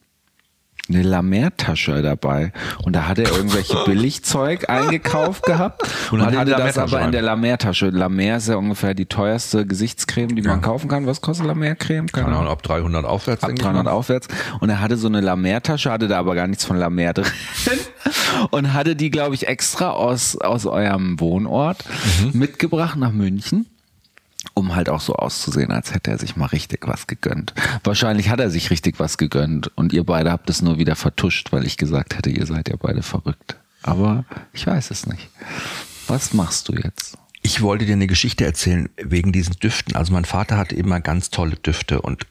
[0.89, 2.51] eine Lamer-Tasche dabei
[2.83, 7.11] und da hat er irgendwelche Billigzeug eingekauft gehabt und, Und hat hatte das aber in
[7.11, 7.89] der Lamer-Tasche.
[7.89, 11.05] Lamer ist ja ungefähr die teuerste Gesichtscreme, die man kaufen kann.
[11.05, 12.07] Was kostet Lamer-Creme?
[12.07, 13.43] Keine Ahnung, ob 300 aufwärts.
[13.43, 13.91] ab denke ich 300 mal.
[13.91, 14.27] aufwärts.
[14.59, 17.25] Und er hatte so eine Lamer-Tasche, hatte da aber gar nichts von Lamer drin.
[18.51, 21.83] Und hatte die, glaube ich, extra aus, aus eurem Wohnort
[22.23, 22.39] Mhm.
[22.39, 23.65] mitgebracht nach München.
[24.53, 27.53] Um halt auch so auszusehen, als hätte er sich mal richtig was gegönnt.
[27.83, 31.51] Wahrscheinlich hat er sich richtig was gegönnt und ihr beide habt es nur wieder vertuscht,
[31.51, 33.57] weil ich gesagt hätte, ihr seid ja beide verrückt.
[33.83, 35.29] Aber ich weiß es nicht.
[36.07, 37.17] Was machst du jetzt?
[37.41, 39.95] Ich wollte dir eine Geschichte erzählen wegen diesen Düften.
[39.95, 42.25] Also mein Vater hatte immer ganz tolle Düfte und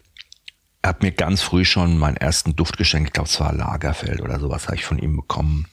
[0.82, 3.08] er hat mir ganz früh schon meinen ersten Duft geschenkt.
[3.08, 5.66] Ich glaube, es war Lagerfeld oder sowas habe ich von ihm bekommen.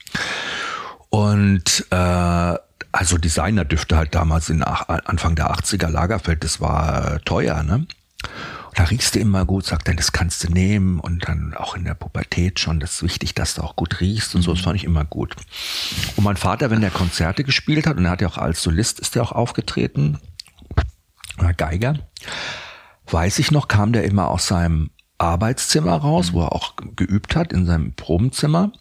[1.10, 2.56] Und äh,
[2.95, 7.75] also Designerdüfte halt damals in Anfang der 80er Lagerfeld, das war äh, teuer, ne?
[7.75, 11.75] Und da riechst du immer gut, sagt er, das kannst du nehmen und dann auch
[11.75, 14.62] in der Pubertät schon, das ist wichtig, dass du auch gut riechst und so, das
[14.62, 15.36] fand ich immer gut.
[16.15, 18.99] Und mein Vater, wenn der Konzerte gespielt hat, und er hat ja auch als Solist,
[18.99, 20.17] ist er auch aufgetreten,
[21.38, 21.99] oder Geiger,
[23.08, 27.51] weiß ich noch, kam der immer aus seinem Arbeitszimmer raus, wo er auch geübt hat,
[27.51, 28.71] in seinem Probenzimmer,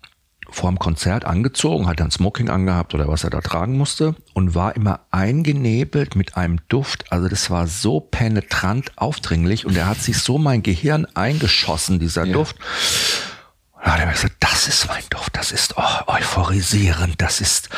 [0.54, 4.54] vor dem Konzert angezogen, hat dann Smoking angehabt oder was er da tragen musste und
[4.54, 7.10] war immer eingenebelt mit einem Duft.
[7.10, 12.26] Also das war so penetrant aufdringlich und er hat sich so mein Gehirn eingeschossen, dieser
[12.26, 12.56] Duft.
[13.84, 17.68] Da hat er mir gesagt, das ist mein Duft, das ist oh, euphorisierend, das ist,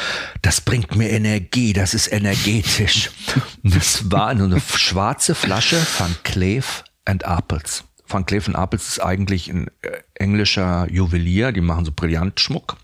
[0.41, 3.11] das bringt mir Energie, das ist energetisch.
[3.65, 7.83] Das war eine schwarze Flasche von Cleve and Apples.
[8.09, 12.77] Van Cleef Appels ist eigentlich ein äh, englischer Juwelier, die machen so Brillantschmuck.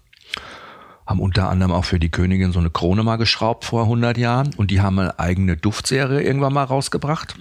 [1.07, 4.55] Haben unter anderem auch für die Königin so eine Krone mal geschraubt vor 100 Jahren
[4.57, 7.35] und die haben eine eigene Duftserie irgendwann mal rausgebracht.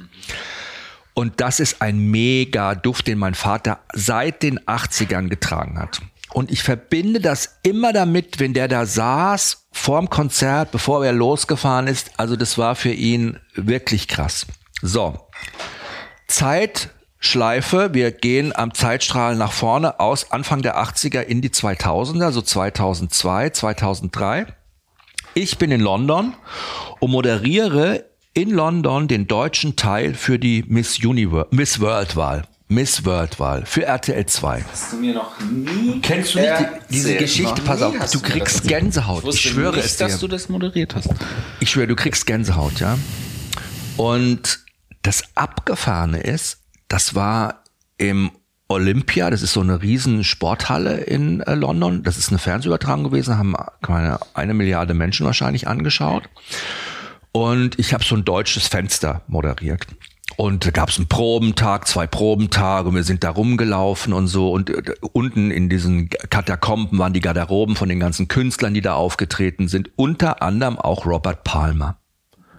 [1.14, 6.02] Und das ist ein mega Duft, den mein Vater seit den 80ern getragen hat.
[6.34, 11.88] Und ich verbinde das immer damit, wenn der da saß, vorm Konzert, bevor er losgefahren
[11.88, 12.12] ist.
[12.18, 14.48] Also das war für ihn wirklich krass.
[14.82, 15.20] So.
[17.22, 17.94] Zeitschleife.
[17.94, 23.52] Wir gehen am Zeitstrahl nach vorne aus Anfang der 80er in die 2000er, so 2002,
[23.52, 24.48] 2003.
[25.36, 26.34] Ich bin in London
[27.00, 32.44] und moderiere in London den deutschen Teil für die Miss Universe, Miss World Wahl.
[32.68, 34.64] Miss World Wahl für RTL 2.
[34.72, 37.62] Hast du mir noch nie Kennst du nicht die, diese Geschichte?
[37.62, 39.26] Pass auf, du kriegst Gänsehaut.
[39.26, 40.08] Ich schwöre es dir.
[40.08, 41.10] dass du das moderiert hast.
[41.60, 42.98] Ich schwöre, du kriegst Gänsehaut, ja.
[43.98, 44.60] Und
[45.02, 46.61] das Abgefahrene ist,
[46.92, 47.64] das war
[47.98, 48.32] im
[48.68, 52.04] Olympia, das ist so eine riesen Sporthalle in äh, London.
[52.04, 56.30] Das ist eine Fernsehübertragung gewesen, haben keine eine Milliarde Menschen wahrscheinlich angeschaut.
[57.32, 59.88] Und ich habe so ein deutsches Fenster moderiert.
[60.36, 64.52] Und da gab es einen Probentag, zwei Probentage und wir sind da rumgelaufen und so.
[64.52, 68.96] Und äh, unten in diesen Katakomben waren die Garderoben von den ganzen Künstlern, die da
[68.96, 69.92] aufgetreten sind.
[69.96, 72.01] Unter anderem auch Robert Palmer.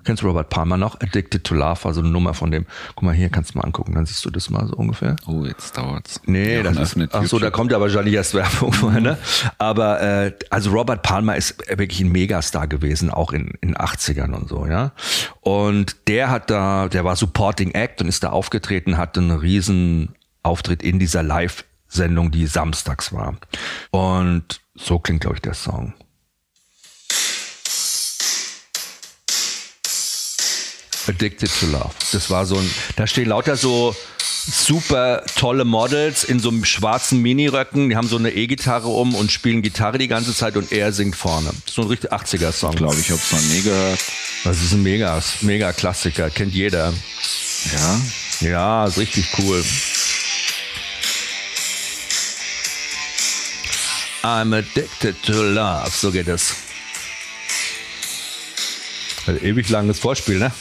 [0.04, 1.00] Kennst du Robert Palmer noch?
[1.00, 2.66] Addicted to Love, also eine Nummer von dem.
[2.94, 5.16] Guck mal hier, kannst du mal angucken, dann siehst du das mal so ungefähr.
[5.26, 6.20] Oh, jetzt dauert's.
[6.26, 9.18] Nee, Jochen das ist, ach so, da kommt ja wahrscheinlich erst Werbung vorher, ne?
[9.58, 14.48] Aber äh, also Robert Palmer ist wirklich ein Megastar gewesen, auch in in 80ern und
[14.48, 14.92] so, ja.
[15.40, 20.14] Und der hat da, der war Supporting Act und ist da aufgetreten, hatte einen riesen
[20.42, 23.36] Auftritt in dieser Live-Sendung, die samstags war.
[23.90, 25.94] Und so klingt, glaube ich, der Song.
[31.08, 31.90] Addicted to Love.
[32.12, 33.94] Das war so ein, da stehen lauter so
[34.44, 39.30] super tolle Models in so einem schwarzen Miniröcken, die haben so eine E-Gitarre um und
[39.30, 41.50] spielen Gitarre die ganze Zeit und er singt vorne.
[41.66, 42.74] So ein richtig 80er-Song.
[42.74, 44.00] Glaube ich, hab's noch nie gehört.
[44.44, 46.92] Das ist ein mega, mega Klassiker, kennt jeder.
[47.72, 48.00] Ja.
[48.48, 49.62] Ja, ist richtig cool.
[54.24, 56.54] I'm addicted to love, so geht es.
[59.26, 60.52] Also ewig langes Vorspiel, ne?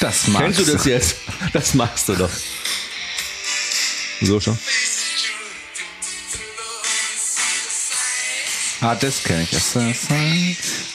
[0.00, 1.16] Das magst Kennst du das jetzt?
[1.52, 2.30] Das machst du doch.
[4.20, 4.58] So schon.
[8.80, 9.56] Ah, das kenne ich.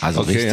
[0.02, 0.52] Also Okay, richtig,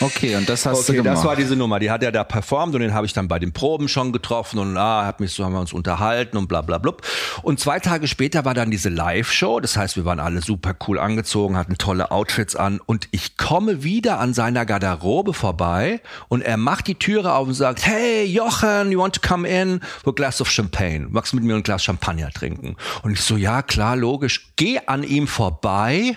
[0.00, 0.06] ja.
[0.06, 1.18] Okay, und das hast okay, du gemacht.
[1.18, 1.78] das war diese Nummer.
[1.78, 4.58] Die hat er da performt und den habe ich dann bei den Proben schon getroffen
[4.58, 7.02] und ah, hat mich so haben wir uns unterhalten und bla bla blub.
[7.42, 9.60] Und zwei Tage später war dann diese Live-Show.
[9.60, 13.82] Das heißt, wir waren alle super cool angezogen, hatten tolle Outfits an und ich komme
[13.84, 18.90] wieder an seiner Garderobe vorbei und er macht die Türe auf und sagt, hey Jochen,
[18.90, 21.08] you want to come in for a glass of champagne?
[21.10, 22.76] Magst du mit mir ein Glas Champagner trinken?
[23.02, 24.48] Und ich so, ja klar, logisch.
[24.56, 26.16] Geh an ihm vorbei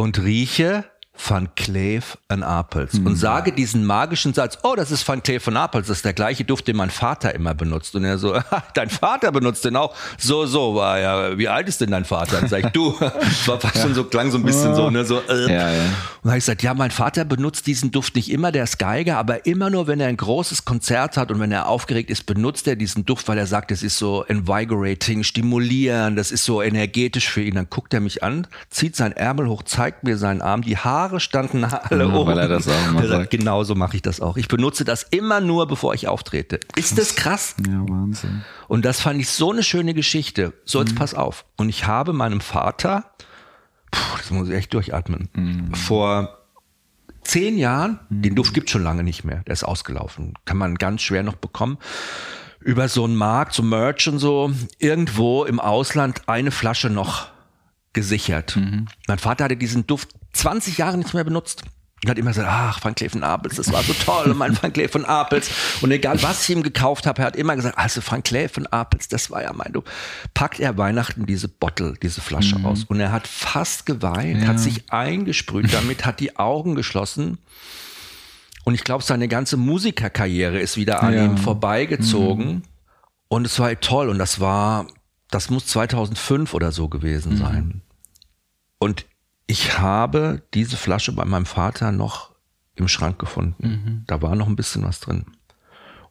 [0.00, 0.89] und rieche
[1.28, 5.98] Van Cleef Apels und sage diesen magischen Satz, oh, das ist Van Cleef Apels, das
[5.98, 7.94] ist der gleiche Duft, den mein Vater immer benutzt.
[7.94, 8.38] Und er so,
[8.74, 9.94] dein Vater benutzt den auch?
[10.18, 12.40] So, so, war ja, wie alt ist denn dein Vater?
[12.42, 12.98] Und sag ich, du,
[13.46, 15.52] war fast schon so, klang so ein bisschen so, ne, so, äh.
[15.52, 15.82] Ja, ja.
[15.82, 18.78] Und dann habe ich gesagt, ja, mein Vater benutzt diesen Duft nicht immer, der ist
[18.78, 22.26] Geiger, aber immer nur, wenn er ein großes Konzert hat und wenn er aufgeregt ist,
[22.26, 26.62] benutzt er diesen Duft, weil er sagt, das ist so invigorating, stimulierend, das ist so
[26.62, 27.54] energetisch für ihn.
[27.54, 31.09] Dann guckt er mich an, zieht sein Ärmel hoch, zeigt mir seinen Arm, die Haare
[31.18, 32.30] standen alle Ja, oben.
[32.30, 33.30] weil er das auch Er sagt.
[33.30, 34.36] Genau so mache ich das auch.
[34.36, 36.60] Ich benutze das immer nur, bevor ich auftrete.
[36.76, 37.56] Ist das krass?
[37.66, 38.44] Ja, Wahnsinn.
[38.68, 40.52] Und das fand ich so eine schöne Geschichte.
[40.64, 40.86] So, Mhm.
[40.86, 41.44] jetzt pass auf.
[41.56, 43.04] Und ich habe meinem Vater,
[43.90, 45.74] puh, das muss ich echt durchatmen, Mhm.
[45.74, 46.36] vor
[47.22, 51.02] zehn Jahren, den Duft gibt schon lange nicht mehr, der ist ausgelaufen, kann man ganz
[51.02, 51.78] schwer noch bekommen,
[52.60, 57.28] über so einen Markt, so Merch und so, irgendwo im Ausland eine Flasche noch
[57.92, 58.56] gesichert.
[58.56, 58.86] Mhm.
[59.08, 61.62] Mein Vater hatte diesen Duft 20 Jahre nicht mehr benutzt.
[62.02, 64.72] Und hat immer gesagt, ach, Van Cleef Apels, das war so toll, und mein Van
[64.72, 65.50] Cleef Apels.
[65.82, 69.08] Und egal, was ich ihm gekauft habe, er hat immer gesagt, also Van Cleef Apels,
[69.08, 69.82] das war ja mein Du.
[70.32, 72.84] Packt er Weihnachten diese Bottle, diese Flasche aus.
[72.84, 74.48] Und er hat fast geweint, Ja.
[74.48, 77.36] hat sich eingesprüht damit, hat die Augen geschlossen.
[78.64, 81.24] Und ich glaube, seine ganze Musikerkarriere ist wieder an Ja.
[81.26, 82.62] ihm vorbeigezogen.
[83.28, 84.08] Und es war toll.
[84.08, 84.86] Und das war,
[85.30, 87.82] das muss 2005 oder so gewesen sein.
[88.78, 89.06] Und
[89.46, 92.30] ich habe diese Flasche bei meinem Vater noch
[92.76, 94.04] im Schrank gefunden.
[94.06, 95.26] Da war noch ein bisschen was drin.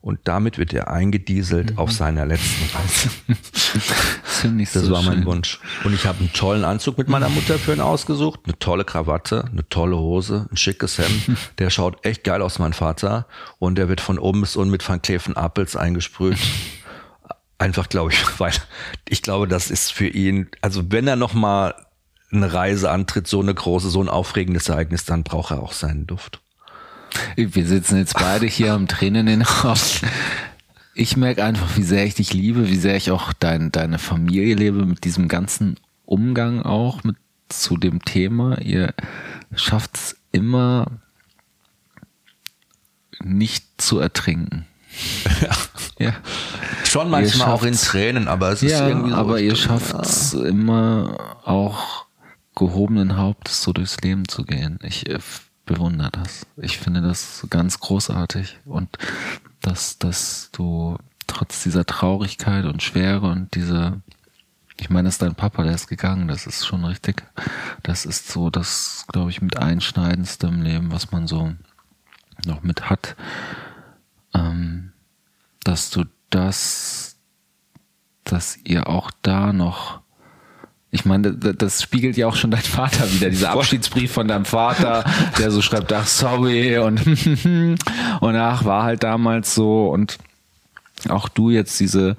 [0.02, 3.10] Und damit wird er eingedieselt auf seiner letzten Reise.
[4.42, 5.26] Das Das so war mein schön.
[5.26, 5.60] Wunsch.
[5.84, 9.44] Und ich habe einen tollen Anzug mit meiner Mutter für ihn ausgesucht, eine tolle Krawatte,
[9.44, 11.38] eine tolle Hose, ein schickes Hemd.
[11.58, 13.26] Der schaut echt geil aus, mein Vater.
[13.58, 16.38] Und der wird von oben bis unten mit Van Cleef Appels eingesprüht.
[17.60, 18.54] Einfach, glaube ich, weil
[19.06, 21.74] ich glaube, das ist für ihn, also wenn er noch mal
[22.32, 26.06] eine Reise antritt, so eine große, so ein aufregendes Ereignis, dann braucht er auch seinen
[26.06, 26.40] Duft.
[27.36, 29.78] Wir sitzen jetzt beide hier am Tränen in den Augen.
[30.94, 34.54] Ich merke einfach, wie sehr ich dich liebe, wie sehr ich auch dein, deine Familie
[34.54, 37.16] liebe, mit diesem ganzen Umgang auch mit
[37.48, 38.58] zu dem Thema.
[38.60, 38.94] Ihr
[39.54, 40.86] schafft es immer
[43.22, 44.66] nicht zu ertrinken.
[45.98, 46.14] Ja.
[46.84, 47.74] Schon manchmal auch in.
[47.74, 49.16] Tränen, aber es ist Ja, irgendwie so.
[49.16, 52.06] aber ihr schafft es immer auch
[52.56, 54.78] gehobenen Hauptes so durchs Leben zu gehen.
[54.82, 55.18] Ich äh,
[55.66, 56.46] bewundere das.
[56.56, 58.88] Ich finde das ganz großartig und
[59.60, 64.00] dass, dass du trotz dieser Traurigkeit und Schwere und diese,
[64.78, 67.22] ich meine, das ist dein Papa, der ist gegangen, das ist schon richtig.
[67.82, 71.52] Das ist so das, glaube ich, mit einschneidendste im Leben, was man so
[72.46, 73.16] noch mit hat,
[74.34, 74.79] ähm,
[75.64, 77.16] dass du das
[78.24, 80.00] dass ihr auch da noch
[80.92, 85.04] ich meine, das, spiegelt ja auch schon dein Vater wieder, dieser Abschiedsbrief von deinem Vater,
[85.38, 87.06] der so schreibt, ach sorry und
[88.20, 90.18] und ach, war halt damals so und
[91.08, 92.16] auch du jetzt diese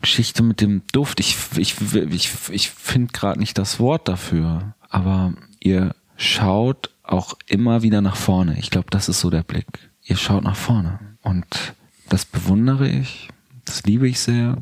[0.00, 5.34] Geschichte mit dem Duft, ich, ich, ich, ich finde gerade nicht das Wort dafür, aber
[5.60, 8.58] ihr schaut auch immer wieder nach vorne.
[8.58, 9.66] Ich glaube, das ist so der Blick.
[10.02, 11.74] Ihr schaut nach vorne und
[12.14, 13.28] das bewundere ich,
[13.64, 14.58] das liebe ich sehr.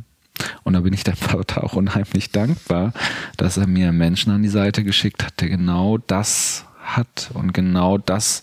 [0.64, 2.94] Und da bin ich der Vater auch unheimlich dankbar,
[3.36, 7.52] dass er mir einen Menschen an die Seite geschickt hat, der genau das hat und
[7.52, 8.40] genau das,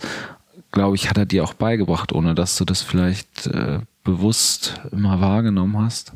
[0.71, 5.19] glaube ich, hat er dir auch beigebracht, ohne dass du das vielleicht äh, bewusst immer
[5.19, 6.13] wahrgenommen hast.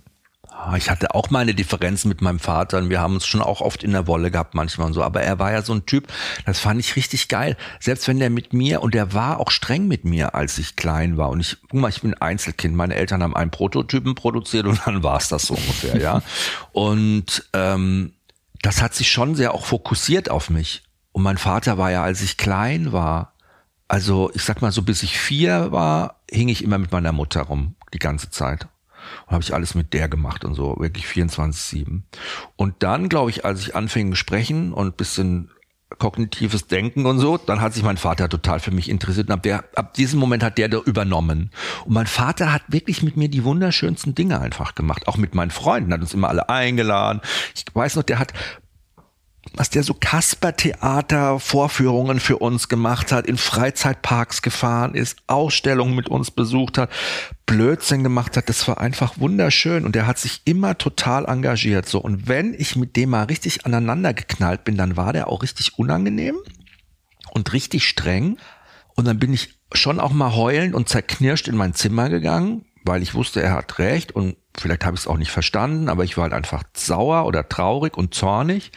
[0.56, 3.60] Ah, Ich hatte auch meine Differenzen mit meinem Vater und wir haben uns schon auch
[3.60, 5.04] oft in der Wolle gehabt manchmal und so.
[5.04, 6.08] Aber er war ja so ein Typ,
[6.46, 7.58] das fand ich richtig geil.
[7.80, 11.18] Selbst wenn der mit mir, und der war auch streng mit mir, als ich klein
[11.18, 11.30] war.
[11.30, 12.76] Und ich, guck mal, ich bin Einzelkind.
[12.76, 16.22] Meine Eltern haben einen Prototypen produziert und dann war es das so ungefähr, ja.
[16.72, 18.14] Und ähm,
[18.62, 20.84] das hat sich schon sehr auch fokussiert auf mich.
[21.12, 23.34] Und mein Vater war ja, als ich klein war,
[23.88, 27.42] also ich sag mal so, bis ich vier war, hing ich immer mit meiner Mutter
[27.42, 28.68] rum, die ganze Zeit.
[29.26, 32.02] Und habe ich alles mit der gemacht und so, wirklich 24-7.
[32.56, 35.50] Und dann, glaube ich, als ich anfing sprechen und bisschen
[35.98, 39.44] kognitives Denken und so, dann hat sich mein Vater total für mich interessiert und ab,
[39.44, 41.52] der, ab diesem Moment hat der da übernommen.
[41.86, 45.52] Und mein Vater hat wirklich mit mir die wunderschönsten Dinge einfach gemacht, auch mit meinen
[45.52, 47.22] Freunden, hat uns immer alle eingeladen.
[47.56, 48.34] Ich weiß noch, der hat
[49.56, 56.32] was der so Kasper-Theater-Vorführungen für uns gemacht hat, in Freizeitparks gefahren ist, Ausstellungen mit uns
[56.32, 56.90] besucht hat,
[57.46, 62.00] Blödsinn gemacht hat, das war einfach wunderschön und der hat sich immer total engagiert, so.
[62.00, 65.78] Und wenn ich mit dem mal richtig aneinander geknallt bin, dann war der auch richtig
[65.78, 66.38] unangenehm
[67.32, 68.38] und richtig streng
[68.96, 73.04] und dann bin ich schon auch mal heulend und zerknirscht in mein Zimmer gegangen, weil
[73.04, 76.18] ich wusste, er hat recht und vielleicht habe ich es auch nicht verstanden, aber ich
[76.18, 78.72] war halt einfach sauer oder traurig und zornig.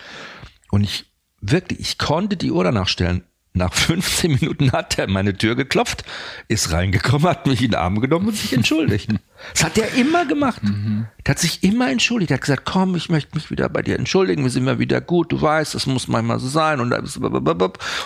[0.76, 1.06] Und ich
[1.40, 3.24] wirklich, ich konnte die Uhr danach stellen.
[3.54, 6.04] Nach 15 Minuten hat er meine Tür geklopft,
[6.48, 9.08] ist reingekommen, hat mich in den Arm genommen und sich entschuldigt.
[9.52, 10.62] Das hat er immer gemacht.
[10.62, 11.06] Mhm.
[11.26, 12.30] Der hat sich immer entschuldigt.
[12.30, 14.44] Er hat gesagt, komm, ich möchte mich wieder bei dir entschuldigen.
[14.44, 15.32] Wir sind mal wieder gut.
[15.32, 16.80] Du weißt, das muss manchmal so sein.
[16.80, 16.94] Und,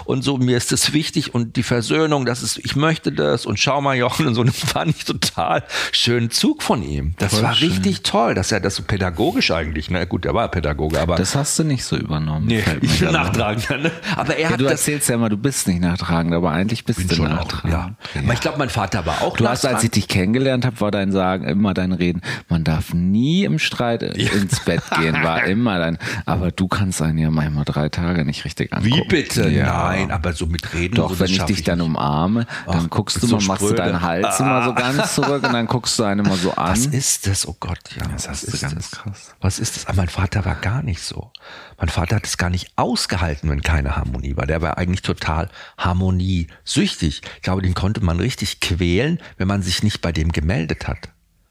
[0.05, 1.35] und so, mir ist das wichtig.
[1.35, 3.47] Und die Versöhnung, das ist, ich möchte das.
[3.47, 4.45] Und schau mal, Jochen, und so.
[4.45, 5.63] Das fand ich total
[5.93, 7.15] schönen Zug von ihm.
[7.19, 7.71] Das Voll war schön.
[7.71, 11.17] richtig toll, dass er das so pädagogisch eigentlich, na gut, er war Pädagoge, aber.
[11.17, 12.47] Das hast du nicht so übernommen.
[12.47, 13.93] Nee, ich bin nachtragender, ne?
[14.17, 14.61] Aber er ja, hat.
[14.61, 17.55] Du erzählst ja immer, du bist nicht nachtragend, aber eigentlich bist du nachtragend.
[17.55, 17.97] Auch, ja.
[18.15, 18.23] ja.
[18.23, 20.91] Aber ich glaube, mein Vater war auch Du hast, als ich dich kennengelernt habe, war
[20.91, 24.33] dein Sagen, immer dein Reden, man darf nie im Streit ja.
[24.33, 28.45] ins Bett gehen, war immer dein, aber du kannst einen ja manchmal drei Tage nicht
[28.45, 28.95] richtig angucken.
[28.95, 29.49] Wie bitte?
[29.51, 29.85] Ja.
[29.85, 30.95] Nein, aber so mit Reden.
[30.97, 33.63] Doch, so, wenn ich dich ich dann umarme, dann Ach, guckst du mal, so machst
[33.63, 34.45] du deinen Hals ah.
[34.45, 36.71] immer so ganz zurück und dann guckst du einen immer so an.
[36.71, 37.47] Was ist das?
[37.47, 38.07] Oh Gott, ja.
[38.09, 38.91] Das, das ist ganz das?
[38.91, 39.35] krass.
[39.41, 39.87] Was ist das?
[39.87, 41.31] Aber mein Vater war gar nicht so.
[41.79, 44.47] Mein Vater hat es gar nicht ausgehalten, wenn keine Harmonie war.
[44.47, 47.23] Der war eigentlich total harmoniesüchtig.
[47.37, 51.10] Ich glaube, den konnte man richtig quälen, wenn man sich nicht bei dem gemeldet hat.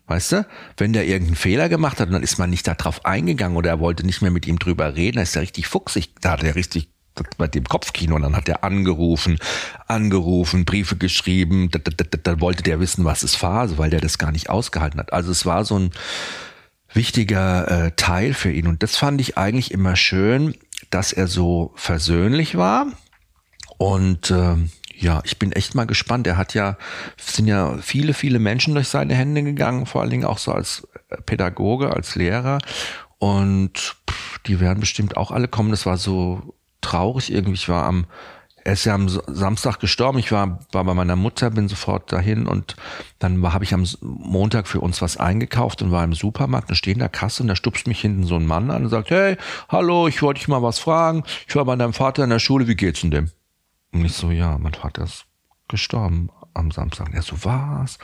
[0.09, 0.47] Weißt du?
[0.75, 4.03] Wenn der irgendeinen Fehler gemacht hat, dann ist man nicht darauf eingegangen oder er wollte
[4.03, 6.15] nicht mehr mit ihm drüber reden, dann ist er richtig fuchsig.
[6.19, 6.89] Da hat er richtig
[7.37, 9.37] bei dem Kopfkino und dann hat er angerufen,
[9.87, 13.91] angerufen, Briefe geschrieben, da, da, da, da wollte der wissen, was es war, also weil
[13.91, 15.13] der das gar nicht ausgehalten hat.
[15.13, 15.91] Also es war so ein
[16.91, 20.55] wichtiger äh, Teil für ihn und das fand ich eigentlich immer schön,
[20.89, 22.87] dass er so versöhnlich war
[23.77, 24.55] und äh,
[24.99, 26.27] ja, ich bin echt mal gespannt.
[26.27, 26.77] Er hat ja,
[27.17, 30.87] sind ja viele, viele Menschen durch seine Hände gegangen, vor allen Dingen auch so als
[31.25, 32.59] Pädagoge, als Lehrer.
[33.17, 33.95] Und
[34.45, 35.71] die werden bestimmt auch alle kommen.
[35.71, 37.53] Das war so traurig irgendwie.
[37.53, 38.07] Ich war am,
[38.65, 40.19] er ist ja am Samstag gestorben.
[40.19, 42.75] Ich war, war bei meiner Mutter, bin sofort dahin und
[43.19, 46.93] dann habe ich am Montag für uns was eingekauft und war im Supermarkt und stehe
[46.93, 49.37] in der Kasse und da stupst mich hinten so ein Mann an und sagt, hey,
[49.69, 51.23] hallo, ich wollte dich mal was fragen.
[51.47, 53.31] Ich war bei deinem Vater in der Schule, wie geht's denn dem?
[53.91, 55.25] Und ich so, ja, mein Vater ist
[55.67, 57.07] gestorben am Samstag.
[57.07, 57.97] Und er so, was?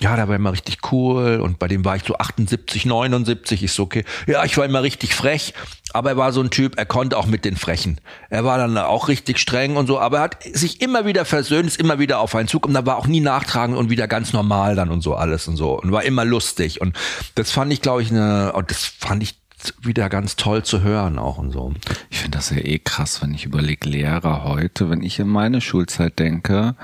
[0.00, 1.40] Ja, der war immer richtig cool.
[1.40, 3.62] Und bei dem war ich so 78, 79.
[3.62, 4.04] Ich so, okay.
[4.26, 5.54] Ja, ich war immer richtig frech.
[5.92, 8.00] Aber er war so ein Typ, er konnte auch mit den Frechen.
[8.28, 9.98] Er war dann auch richtig streng und so.
[9.98, 12.66] Aber er hat sich immer wieder versöhnt, ist immer wieder auf einen Zug.
[12.66, 15.56] Und da war auch nie nachtragend und wieder ganz normal dann und so alles und
[15.56, 15.80] so.
[15.80, 16.80] Und war immer lustig.
[16.80, 16.96] Und
[17.36, 19.43] das fand ich, glaube ich, eine, und das fand ich
[19.82, 21.72] wieder ganz toll zu hören auch und so.
[22.10, 25.60] Ich finde das ja eh krass, wenn ich überlege, Lehrer heute, wenn ich in meine
[25.60, 26.74] Schulzeit denke,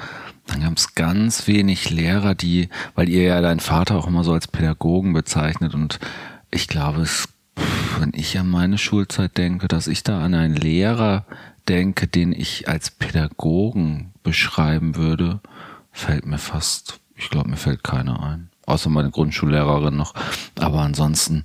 [0.47, 4.33] dann gab es ganz wenig Lehrer, die, weil ihr ja deinen Vater auch immer so
[4.33, 6.01] als Pädagogen bezeichnet und
[6.51, 7.29] ich glaube, es,
[7.99, 11.25] wenn ich an meine Schulzeit denke, dass ich da an einen Lehrer
[11.69, 15.41] denke, den ich als Pädagogen beschreiben würde,
[15.93, 18.51] fällt mir fast, ich glaube, mir fällt keiner ein.
[18.67, 20.15] Außer meine Grundschullehrerin noch.
[20.59, 21.45] Aber ansonsten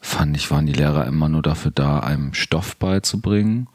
[0.00, 3.68] fand ich, waren die Lehrer immer nur dafür da, einem Stoff beizubringen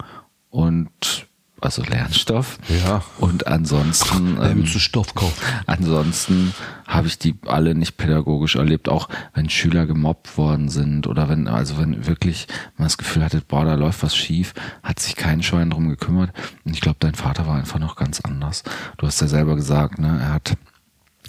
[0.50, 1.28] und
[1.64, 2.60] also Lernstoff.
[2.68, 3.04] Ja.
[3.20, 4.38] Und ansonsten.
[4.42, 5.42] Ähm, zu Stoff kaufen.
[5.66, 6.54] Ansonsten
[6.86, 11.48] habe ich die alle nicht pädagogisch erlebt, auch wenn Schüler gemobbt worden sind oder wenn,
[11.48, 15.42] also wenn wirklich man das Gefühl hatte, boah, da läuft was schief, hat sich kein
[15.42, 16.32] Schein drum gekümmert.
[16.66, 18.64] Und ich glaube, dein Vater war einfach noch ganz anders.
[18.98, 20.58] Du hast ja selber gesagt, ne, er hat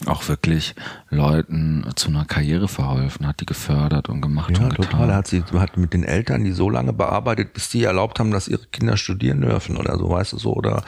[0.06, 0.74] auch wirklich
[1.08, 4.90] Leuten zu einer Karriere verholfen, hat die gefördert und gemacht ja, und getan.
[4.90, 5.10] total.
[5.10, 8.30] Er hat sie hat mit den Eltern die so lange bearbeitet, bis die erlaubt haben,
[8.30, 10.52] dass ihre Kinder studieren dürfen oder so, weißt du so.
[10.52, 10.84] Oder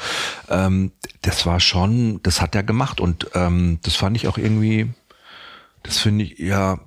[0.49, 0.93] ähm,
[1.23, 4.93] das war schon, das hat er gemacht und ähm, das fand ich auch irgendwie,
[5.83, 6.81] das finde ich ja.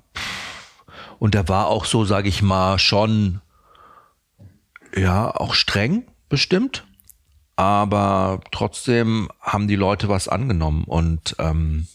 [1.18, 3.40] Und er war auch so, sage ich mal, schon
[4.94, 6.84] ja auch streng bestimmt
[7.60, 11.86] aber trotzdem haben die Leute was angenommen und ähm,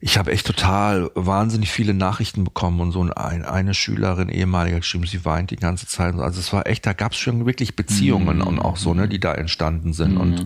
[0.00, 5.04] ich habe echt total wahnsinnig viele Nachrichten bekommen und so ein, eine Schülerin, ehemalige, geschrieben,
[5.04, 6.14] sie weint die ganze Zeit.
[6.14, 8.46] Also es war echt, da gab es schon wirklich Beziehungen mhm.
[8.46, 10.14] und auch so, ne, die da entstanden sind.
[10.14, 10.20] Mhm.
[10.20, 10.40] Und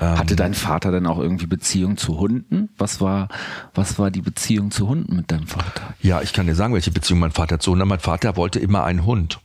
[0.00, 2.70] ähm, hatte dein Vater denn auch irgendwie Beziehung zu Hunden?
[2.76, 3.28] Was war,
[3.72, 5.94] was war die Beziehung zu Hunden mit deinem Vater?
[6.02, 7.88] Ja, ich kann dir sagen, welche Beziehung mein Vater zu Hunden hat.
[7.88, 9.38] Mein Vater wollte immer einen Hund.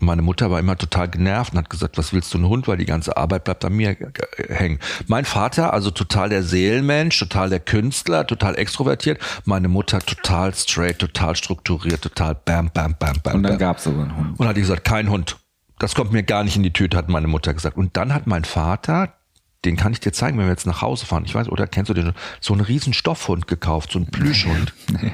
[0.00, 2.78] Meine Mutter war immer total genervt und hat gesagt, was willst du einen Hund, weil
[2.78, 3.96] die ganze Arbeit bleibt an mir
[4.48, 4.78] hängen.
[5.06, 9.20] Mein Vater, also total der Seelenmensch, total der Künstler, total extrovertiert.
[9.44, 13.34] Meine Mutter total straight, total strukturiert, total bam, bam, bam, bam.
[13.36, 14.40] Und dann gab's aber einen Hund.
[14.40, 15.36] Und hat gesagt, kein Hund.
[15.78, 17.76] das kommt mir gar nicht in die Tüte, hat meine Mutter gesagt.
[17.76, 19.14] Und dann hat mein Vater,
[19.64, 21.24] den kann ich dir zeigen, wenn wir jetzt nach Hause fahren.
[21.26, 22.12] Ich weiß, oder kennst du den?
[22.40, 24.72] So einen riesen Stoffhund gekauft, so einen Plüschhund.
[25.02, 25.12] Nee.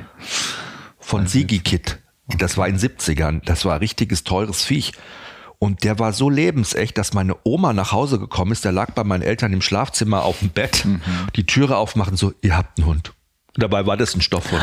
[0.98, 2.00] Von Sigi Kid.
[2.38, 3.40] Das war in den 70ern.
[3.44, 4.92] Das war ein richtiges teures Viech.
[5.58, 8.64] Und der war so lebensecht, dass meine Oma nach Hause gekommen ist.
[8.64, 10.84] Der lag bei meinen Eltern im Schlafzimmer auf dem Bett.
[11.34, 13.12] Die Türe aufmachen, so, ihr habt einen Hund.
[13.54, 14.62] Dabei war das ein Stoffhund.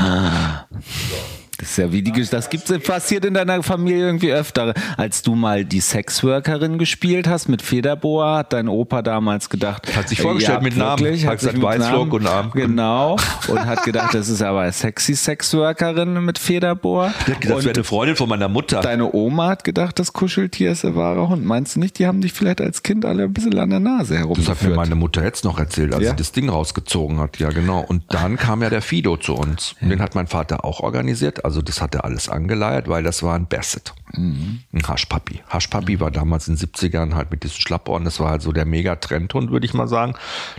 [1.64, 4.74] Das ist ja wie die das gibt's passiert in deiner Familie irgendwie öfter.
[4.98, 10.10] Als du mal die Sexworkerin gespielt hast mit Federboa, hat dein Opa damals gedacht, Hat
[10.10, 11.00] sich vorgestellt habt mit Namen.
[11.00, 12.52] wirklich, Hat hat gesagt, Namen- und Namen.
[12.52, 13.18] Genau.
[13.48, 17.14] Und hat gedacht, das ist aber eine sexy Sexworkerin mit Federboa.
[17.28, 18.82] Der hat gedacht, das wäre eine Freundin von meiner Mutter.
[18.82, 21.46] Deine Oma hat gedacht, das Kuscheltier ist der wahre Hund.
[21.46, 24.00] Meinst du nicht, die haben dich vielleicht als Kind alle ein bisschen an der Nase
[24.00, 24.76] Das hat mir herumgeführt?
[24.76, 26.10] meine Mutter jetzt noch erzählt, als Ja?
[26.12, 27.40] sie das Ding rausgezogen hat.
[27.40, 27.80] Ja, genau.
[27.88, 29.76] Und dann kam ja der Fido zu uns.
[29.82, 31.46] Den hat mein Vater auch organisiert.
[31.46, 33.94] Also das hat er alles angeleiert, weil das war ein Basset.
[34.16, 35.42] Ein Haschpapi.
[35.50, 38.06] Haschpapi war damals in den 70ern halt mit diesen Schlappohren.
[38.06, 40.16] Das war halt so der Mega-Trendhund, würde ich mal sagen.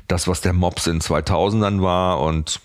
[0.09, 2.61] Das, was der Mops in 2000ern war und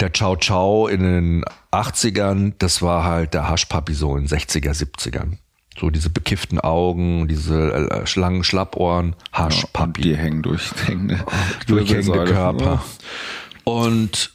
[0.00, 5.38] der Chow Chow in den 80ern, das war halt der Haschpapi so in 60er, 70ern.
[5.78, 11.24] So diese bekifften Augen, diese äh, Schlangen, Schlappohren, Haschpapi Die hängen durch hängende
[11.66, 12.24] durchhängende.
[12.24, 12.82] Körper.
[13.64, 14.32] Und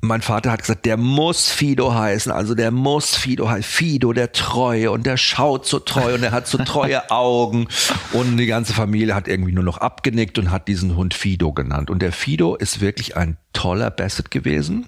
[0.00, 4.32] mein Vater hat gesagt, der muss Fido heißen, also der muss Fido heißen, Fido der
[4.32, 7.68] Treue und der schaut so treu und er hat so treue Augen
[8.12, 11.90] und die ganze Familie hat irgendwie nur noch abgenickt und hat diesen Hund Fido genannt.
[11.90, 14.86] Und der Fido ist wirklich ein toller Basset gewesen.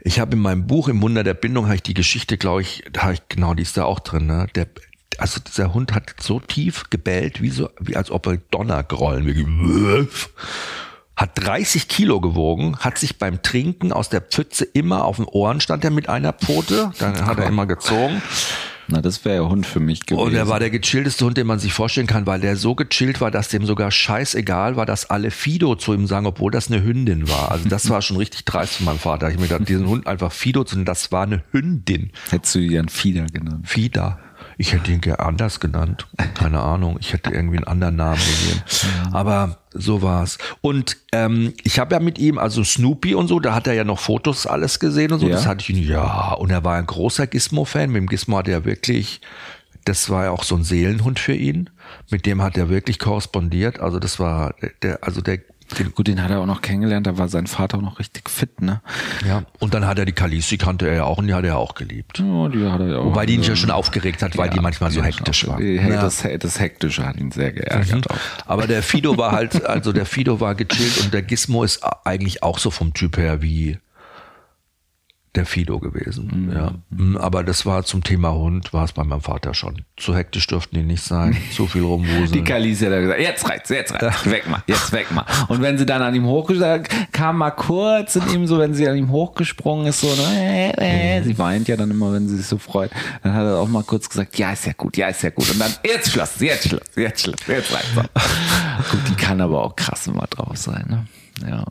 [0.00, 2.84] Ich habe in meinem Buch im Wunder der Bindung habe ich die Geschichte, glaube ich,
[2.96, 4.26] habe ich genau, die ist da auch drin.
[4.26, 4.46] Ne?
[4.54, 4.68] Der,
[5.18, 9.34] also dieser Hund hat so tief gebellt, wie so, wie als ob er Donnergrollen, wie
[11.16, 15.60] hat 30 Kilo gewogen, hat sich beim Trinken aus der Pfütze immer auf den Ohren
[15.60, 18.20] stand er mit einer Pfote, dann hat er immer gezogen.
[18.86, 20.26] Na, das wäre ja Hund für mich gewesen.
[20.26, 23.20] Und er war der gechillteste Hund, den man sich vorstellen kann, weil der so gechillt
[23.20, 26.82] war, dass dem sogar scheißegal war, dass alle Fido zu ihm sagen, obwohl das eine
[26.82, 27.50] Hündin war.
[27.50, 29.30] Also das war schon richtig dreist von meinem Vater.
[29.30, 32.10] Ich mir gedacht, diesen Hund einfach Fido zu nennen, das war eine Hündin.
[32.30, 33.66] Hättest du Jan Fieder genannt.
[33.66, 34.18] Fida.
[34.56, 36.06] Ich hätte ihn gerne anders genannt.
[36.34, 36.96] Keine Ahnung.
[37.00, 38.62] Ich hätte irgendwie einen anderen Namen gegeben.
[39.12, 40.38] Aber so war's.
[40.60, 43.84] Und ähm, ich habe ja mit ihm, also Snoopy und so, da hat er ja
[43.84, 45.26] noch Fotos alles gesehen und so.
[45.26, 45.34] Ja.
[45.34, 46.32] Das hatte ich ihn, ja.
[46.34, 47.90] Und er war ein großer Gizmo-Fan.
[47.90, 49.20] Mit dem Gizmo hat er wirklich,
[49.84, 51.70] das war ja auch so ein Seelenhund für ihn.
[52.10, 53.80] Mit dem hat er wirklich korrespondiert.
[53.80, 55.40] Also das war der, also der,
[55.78, 58.28] den, Gut, den hat er auch noch kennengelernt, da war sein Vater auch noch richtig
[58.30, 58.80] fit, ne?
[59.26, 59.44] ja.
[59.60, 61.74] Und dann hat er die Kalisi, kannte er ja auch und die hat er auch
[61.74, 62.18] geliebt.
[62.18, 63.06] Ja, die hat er ja auch.
[63.06, 65.58] Wobei die ihn ja schon aufgeregt hat, weil die manchmal so die hektisch war.
[65.58, 66.00] Die, Ja.
[66.02, 68.10] das, das Hektische hat ihn sehr geärgert.
[68.10, 68.16] auch.
[68.46, 72.42] Aber der Fido war halt, also der Fido war gechillt und der Gizmo ist eigentlich
[72.42, 73.78] auch so vom Typ her wie
[75.34, 76.52] der Fido gewesen.
[76.54, 76.74] Ja.
[76.90, 79.82] Mm, Aber das war zum Thema Hund, war es bei meinem Vater schon.
[79.96, 82.44] Zu hektisch dürften die nicht sein, zu viel Die rumwuseln.
[82.44, 85.24] Kalisi hat er gesagt, jetzt reicht's, jetzt reicht's, weg mal, jetzt weg mal.
[85.48, 88.88] Und wenn sie dann an ihm hochgesprungen kam mal kurz in ihm so, wenn sie
[88.88, 92.36] an ihm hochgesprungen ist, so, ne, äh, äh, sie weint ja dann immer, wenn sie
[92.36, 92.90] sich so freut,
[93.22, 95.50] dann hat er auch mal kurz gesagt, ja, ist ja gut, ja, ist ja gut.
[95.50, 97.94] Und dann, jetzt Schluss, jetzt Schluss, jetzt Schluss, jetzt reicht's.
[98.90, 101.06] gut, die kann aber auch krass immer drauf sein, ne?
[101.48, 101.64] Ja.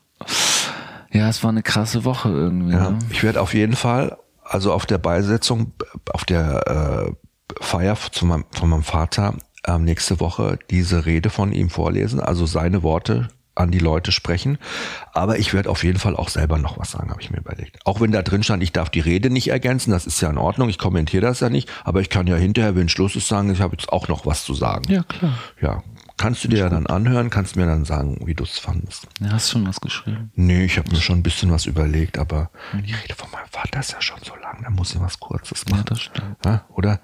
[1.14, 2.74] Ja, es war eine krasse Woche irgendwie.
[2.74, 3.00] Ja, Ne?
[3.12, 5.72] ich werde auf jeden Fall, also auf der Beisetzung,
[6.12, 9.36] auf der äh, Feier zu meinem, von meinem Vater
[9.68, 14.58] ähm, nächste Woche diese Rede von ihm vorlesen, also seine Worte an die Leute sprechen.
[15.14, 17.78] Aber ich werde auf jeden Fall auch selber noch was sagen, habe ich mir überlegt.
[17.86, 20.40] Auch wenn da drin stand, ich darf die Rede nicht ergänzen, das ist ja in
[20.40, 23.52] Ordnung, ich kommentiere das ja nicht, aber ich kann ja hinterher, wenn Schluss ist, sagen,
[23.52, 24.92] ich habe jetzt auch noch was zu sagen.
[24.92, 25.38] Ja, klar.
[25.62, 25.84] Ja,
[26.18, 29.08] kannst du dir ja dann anhören, kannst mir dann sagen, wie du es fandest.
[29.20, 30.32] Ja, hast schon was geschrieben.
[30.36, 33.80] Nee, ich habe mir schon ein bisschen was überlegt, aber die Rede von meinem Vater
[33.80, 35.80] ist ja schon so lang, da muss ich was Kurzes machen.
[35.80, 36.38] Ja, das stimmt.
[36.46, 37.00] Ja, oder?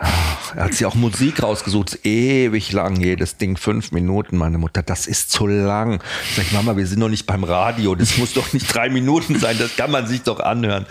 [0.00, 4.80] Ach, er hat sich auch Musik rausgesucht, ewig lang, jedes Ding, fünf Minuten, meine Mutter,
[4.80, 6.00] das ist zu lang.
[6.36, 9.40] Sag ich, Mama, wir sind doch nicht beim Radio, das muss doch nicht drei Minuten
[9.40, 10.86] sein, das kann man sich doch anhören.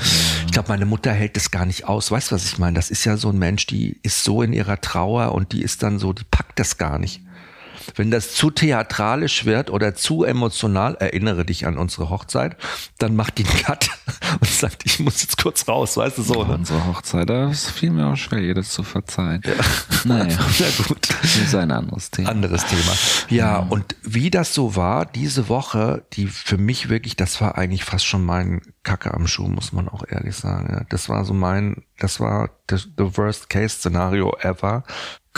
[0.46, 2.12] Ich glaube, meine Mutter hält das gar nicht aus.
[2.12, 2.76] Weißt du, was ich meine?
[2.76, 5.84] Das ist ja so ein Mensch, die ist so in ihrer Trauer und die ist
[5.84, 7.22] dann so, die packt das gar nicht.
[7.96, 12.58] Wenn das zu theatralisch wird oder zu emotional, erinnere dich an unsere Hochzeit,
[12.98, 13.90] dann macht die einen Cut
[14.40, 16.44] und sagt, ich muss jetzt kurz raus, weißt du so.
[16.44, 16.56] Ne?
[16.56, 19.42] Unsere Hochzeit, da ist fiel mir auch schwer, ihr das zu verzeihen.
[20.04, 21.10] Naja, Na gut.
[21.22, 22.30] das ist ein anderes Thema.
[22.30, 22.94] Anderes Thema.
[23.30, 27.84] Ja, und wie das so war, diese Woche, die für mich wirklich, das war eigentlich
[27.84, 30.70] fast schon mein Kacke am Schuh, muss man auch ehrlich sagen.
[30.72, 30.86] Ja.
[30.90, 34.84] Das war so mein, das war das, the worst case Szenario ever.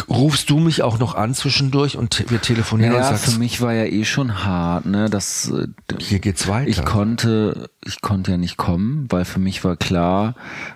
[0.08, 3.62] Rufst du mich auch noch an zwischendurch und wir telefonieren Ja, und für sagst, mich
[3.62, 5.68] war ja eh schon hart, ne, dass äh,
[6.00, 6.70] hier geht's weiter.
[6.70, 10.36] ich konnte, ich konnte ja nicht kommen, weil für mich war klar,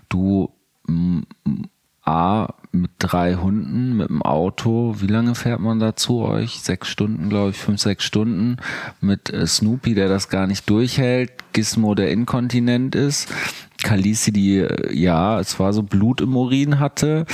[0.09, 0.51] du
[0.87, 1.65] m, m,
[2.05, 4.95] A, mit drei Hunden, mit dem Auto.
[4.99, 6.59] Wie lange fährt man da zu euch?
[6.59, 8.57] Sechs Stunden, glaube ich, fünf, sechs Stunden.
[8.99, 11.31] Mit äh, Snoopy, der das gar nicht durchhält.
[11.53, 13.29] Gizmo, der inkontinent ist.
[13.83, 17.25] Kalisi, die, äh, ja, es war so Blut im Urin hatte.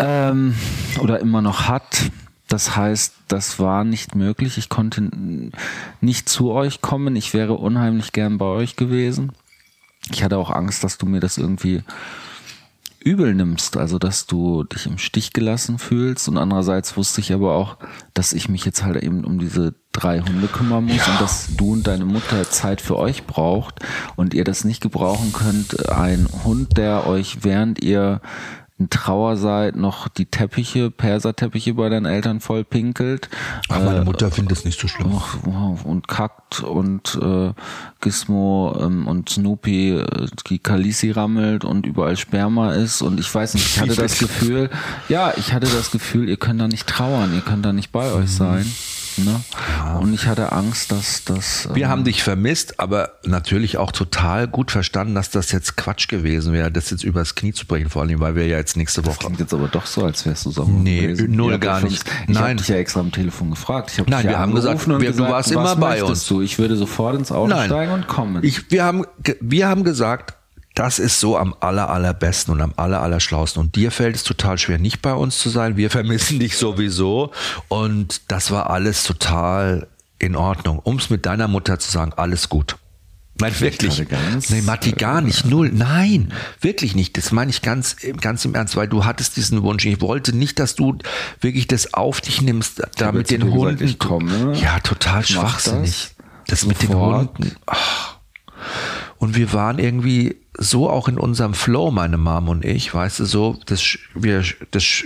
[0.00, 0.54] Ähm,
[1.00, 2.10] oder immer noch hat.
[2.48, 4.58] Das heißt, das war nicht möglich.
[4.58, 5.08] Ich konnte
[6.00, 7.14] nicht zu euch kommen.
[7.14, 9.32] Ich wäre unheimlich gern bei euch gewesen.
[10.10, 11.84] Ich hatte auch Angst, dass du mir das irgendwie
[13.02, 16.28] übel nimmst, also dass du dich im Stich gelassen fühlst.
[16.28, 17.76] Und andererseits wusste ich aber auch,
[18.14, 21.12] dass ich mich jetzt halt eben um diese drei Hunde kümmern muss ja.
[21.12, 23.76] und dass du und deine Mutter Zeit für euch braucht
[24.16, 25.88] und ihr das nicht gebrauchen könnt.
[25.90, 28.20] Ein Hund, der euch während ihr
[28.80, 33.28] in Trauer seid, noch die Teppiche, Perserteppiche bei deinen Eltern voll pinkelt.
[33.68, 35.20] Ach, meine äh, Mutter findet es nicht so schlimm.
[35.84, 37.52] Und kackt und äh,
[38.00, 43.52] Gizmo ähm, und Snoopy äh, die Kalisi rammelt und überall Sperma ist und ich weiß
[43.54, 44.70] nicht, ich hatte das Gefühl,
[45.10, 48.10] ja, ich hatte das Gefühl, ihr könnt da nicht trauern, ihr könnt da nicht bei
[48.12, 48.64] euch sein.
[49.16, 49.40] Ne?
[49.78, 49.98] Ja.
[49.98, 51.68] Und ich hatte Angst, dass das.
[51.74, 56.08] Wir ähm, haben dich vermisst, aber natürlich auch total gut verstanden, dass das jetzt Quatsch
[56.08, 59.04] gewesen wäre, das jetzt übers Knie zu brechen, vor allem, weil wir ja jetzt nächste
[59.04, 59.16] Woche.
[59.16, 60.64] Das klingt jetzt aber doch so, als wärst du so.
[60.64, 61.36] Nee, gewesen.
[61.36, 62.04] null gar nicht.
[62.28, 63.92] Ich habe dich ja extra am Telefon gefragt.
[63.96, 66.26] Ich Nein, wir haben gesagt, wir, gesagt, du warst immer bei uns.
[66.26, 66.40] Du?
[66.40, 67.66] Ich würde sofort ins Auto Nein.
[67.66, 68.42] steigen und kommen.
[68.42, 69.04] Ich, wir haben,
[69.40, 70.34] wir haben gesagt,
[70.74, 73.60] das ist so am aller, allerbesten und am aller, allerschlausten.
[73.60, 75.76] Und dir fällt es total schwer, nicht bei uns zu sein.
[75.76, 77.32] Wir vermissen dich sowieso.
[77.68, 80.78] Und das war alles total in Ordnung.
[80.78, 82.76] Um es mit deiner Mutter zu sagen, alles gut.
[83.40, 84.04] Nein, wirklich.
[84.50, 85.46] Nee, Matti, gar nicht.
[85.46, 85.70] Null.
[85.72, 87.16] Nein, wirklich nicht.
[87.16, 89.86] Das meine ich ganz, ganz im Ernst, weil du hattest diesen Wunsch.
[89.86, 90.98] Ich wollte nicht, dass du
[91.40, 93.78] wirklich das auf dich nimmst, da mit den Hunden.
[93.78, 94.54] Gesagt, ich komme.
[94.58, 96.10] Ja, total schwachsinnig.
[96.46, 97.56] Das, das mit den Hunden.
[97.66, 98.16] Ach.
[99.16, 103.24] Und wir waren irgendwie so auch in unserem Flow, meine Mom und ich, weißt du,
[103.24, 105.04] so, das, wir, das,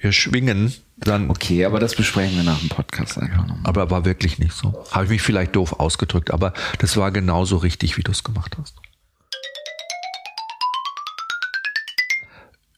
[0.00, 1.30] wir schwingen dann.
[1.30, 3.60] Okay, aber das besprechen wir nach dem Podcast einfach nochmal.
[3.64, 4.84] Aber war wirklich nicht so.
[4.90, 8.56] Habe ich mich vielleicht doof ausgedrückt, aber das war genauso richtig, wie du es gemacht
[8.58, 8.74] hast.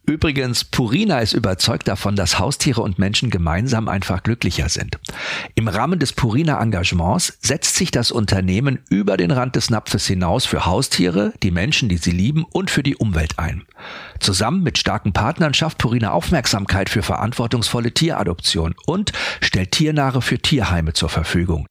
[0.06, 4.98] Übrigens, Purina ist überzeugt davon, dass Haustiere und Menschen gemeinsam einfach glücklicher sind.
[5.54, 10.46] Im Rahmen des Purina Engagements setzt sich das Unternehmen über den Rand des Napfes hinaus
[10.46, 13.64] für Haustiere, die Menschen, die sie lieben und für die Umwelt ein.
[14.18, 20.92] Zusammen mit starken Partnern schafft Purina Aufmerksamkeit für verantwortungsvolle Tieradoption und stellt Tiernahe für Tierheime
[20.92, 21.66] zur Verfügung.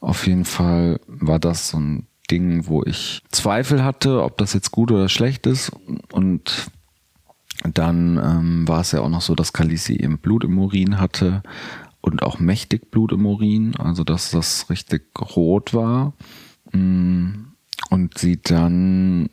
[0.00, 4.70] Auf jeden Fall war das so ein Dingen, wo ich Zweifel hatte, ob das jetzt
[4.70, 5.72] gut oder schlecht ist.
[6.12, 6.70] Und
[7.62, 11.42] dann ähm, war es ja auch noch so, dass Kalisi eben Blut im Urin hatte
[12.00, 16.14] und auch mächtig Blut im Urin, also dass das richtig rot war.
[16.72, 17.50] Mm,
[17.90, 19.28] und sie dann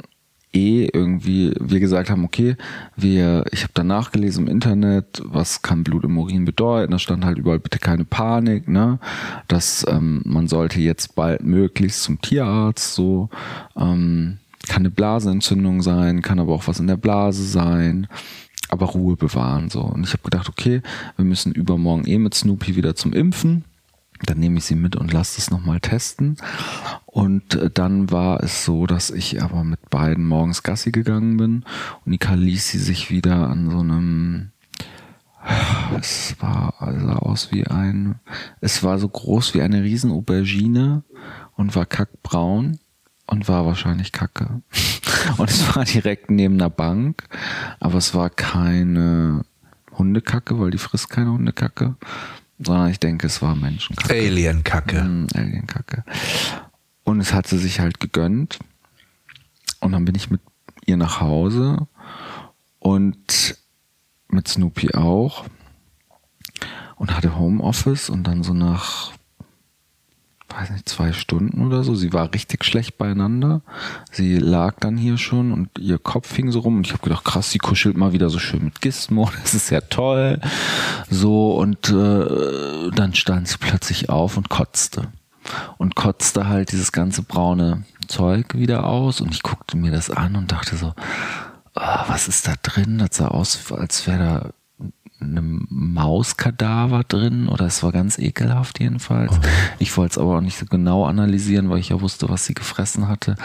[0.58, 2.56] eh irgendwie wir gesagt haben, okay,
[2.96, 6.92] wir, ich habe dann nachgelesen im Internet, was kann Blut im Urin bedeuten.
[6.92, 9.00] Da stand halt überall bitte keine Panik, ne?
[9.48, 13.30] Dass ähm, man sollte jetzt bald möglichst zum Tierarzt, so
[13.76, 18.08] ähm, kann eine Blasenentzündung sein, kann aber auch was in der Blase sein
[18.70, 19.80] aber Ruhe bewahren so.
[19.80, 20.82] Und ich habe gedacht, okay,
[21.16, 23.64] wir müssen übermorgen eh mit Snoopy wieder zum Impfen.
[24.26, 26.38] Dann nehme ich sie mit und lasse es nochmal testen.
[27.06, 31.66] Und äh, dann war es so, dass ich aber mit beiden morgens Gassi gegangen bin
[32.06, 34.52] und ließ sie sich wieder an so einem
[36.00, 38.16] es war also aus wie ein,
[38.62, 41.04] es war so groß wie eine riesen Aubergine
[41.56, 42.80] und war kackbraun
[43.26, 44.62] und war wahrscheinlich kacke.
[45.38, 47.28] Und es war direkt neben einer Bank,
[47.82, 49.44] aber es war keine
[49.98, 51.96] Hundekacke, weil die frisst keine Hundekacke,
[52.60, 54.14] sondern ich denke, es war Menschenkacke.
[54.14, 55.04] Alienkacke.
[55.04, 56.04] Mm, Alienkacke.
[57.04, 58.60] Und es hat sie sich halt gegönnt.
[59.80, 60.42] Und dann bin ich mit
[60.86, 61.88] ihr nach Hause
[62.80, 63.58] und
[64.30, 65.46] mit Snoopy auch
[66.96, 69.12] und hatte Homeoffice und dann so nach
[70.50, 71.96] weiß nicht, zwei Stunden oder so.
[71.96, 73.62] Sie war richtig schlecht beieinander.
[74.12, 77.26] Sie lag dann hier schon und ihr Kopf hing so rum und ich habe gedacht,
[77.26, 80.40] krass, sie kuschelt mal wieder so schön mit Gizmo, das ist ja toll.
[81.10, 85.10] So und äh, dann stand sie plötzlich auf und kotzte.
[85.78, 90.36] Und kotzte halt dieses ganze braune Zeug wieder aus und ich guckte mir das an
[90.36, 90.94] und dachte so,
[91.76, 92.98] oh, was ist da drin?
[92.98, 94.50] Das sah aus, als wäre da
[95.20, 99.36] einem Mauskadaver drin oder es war ganz ekelhaft jedenfalls.
[99.38, 99.50] Okay.
[99.80, 102.54] Ich wollte es aber auch nicht so genau analysieren, weil ich ja wusste, was sie
[102.54, 103.36] gefressen hatte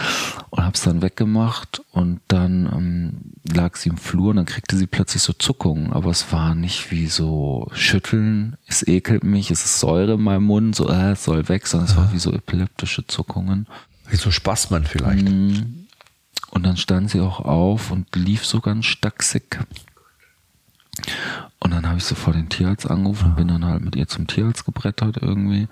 [0.50, 4.76] und habe es dann weggemacht und dann ähm, lag sie im Flur und dann kriegte
[4.76, 9.64] sie plötzlich so Zuckungen, aber es war nicht wie so Schütteln, es ekelt mich, es
[9.64, 12.32] ist Säure in meinem Mund, so äh, es soll weg, sondern es war wie so
[12.32, 13.66] epileptische Zuckungen.
[14.08, 15.28] Wie so Spasmen vielleicht.
[15.28, 15.86] Mm.
[16.50, 19.58] Und dann stand sie auch auf und lief so ganz stacksig.
[21.58, 24.26] Und dann habe ich sofort den Tierarzt angerufen und bin dann halt mit ihr zum
[24.26, 25.68] Tierarzt gebrettert irgendwie.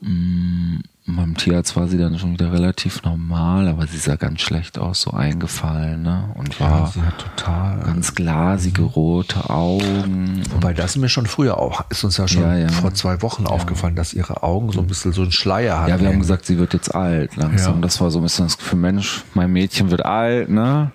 [0.00, 4.78] Mm, beim Tierarzt war sie dann schon wieder relativ normal, aber sie sah ganz schlecht
[4.78, 6.30] aus, so eingefallen, ne?
[6.36, 10.42] Und war sie hat total ganz glasige rote Augen.
[10.52, 12.68] Wobei das mir schon früher auch, ist uns ja schon Ja, ja.
[12.68, 15.90] vor zwei Wochen aufgefallen, dass ihre Augen so ein bisschen so einen Schleier hatten.
[15.90, 17.74] Ja, wir haben gesagt, sie wird jetzt alt langsam.
[17.76, 17.80] Ja.
[17.80, 20.92] Das war so ein bisschen das Gefühl, Mensch, mein Mädchen wird alt, ne?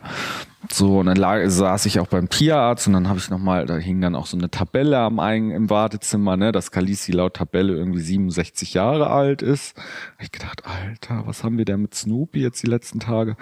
[0.72, 3.78] So, und dann lag, saß ich auch beim Tierarzt und dann habe ich nochmal, da
[3.78, 7.74] hing dann auch so eine Tabelle am Ein im Wartezimmer, ne, dass Kalisi laut Tabelle
[7.74, 9.78] irgendwie 67 Jahre alt ist.
[9.78, 13.38] Hab ich gedacht, Alter, was haben wir denn mit Snoopy jetzt die letzten Tage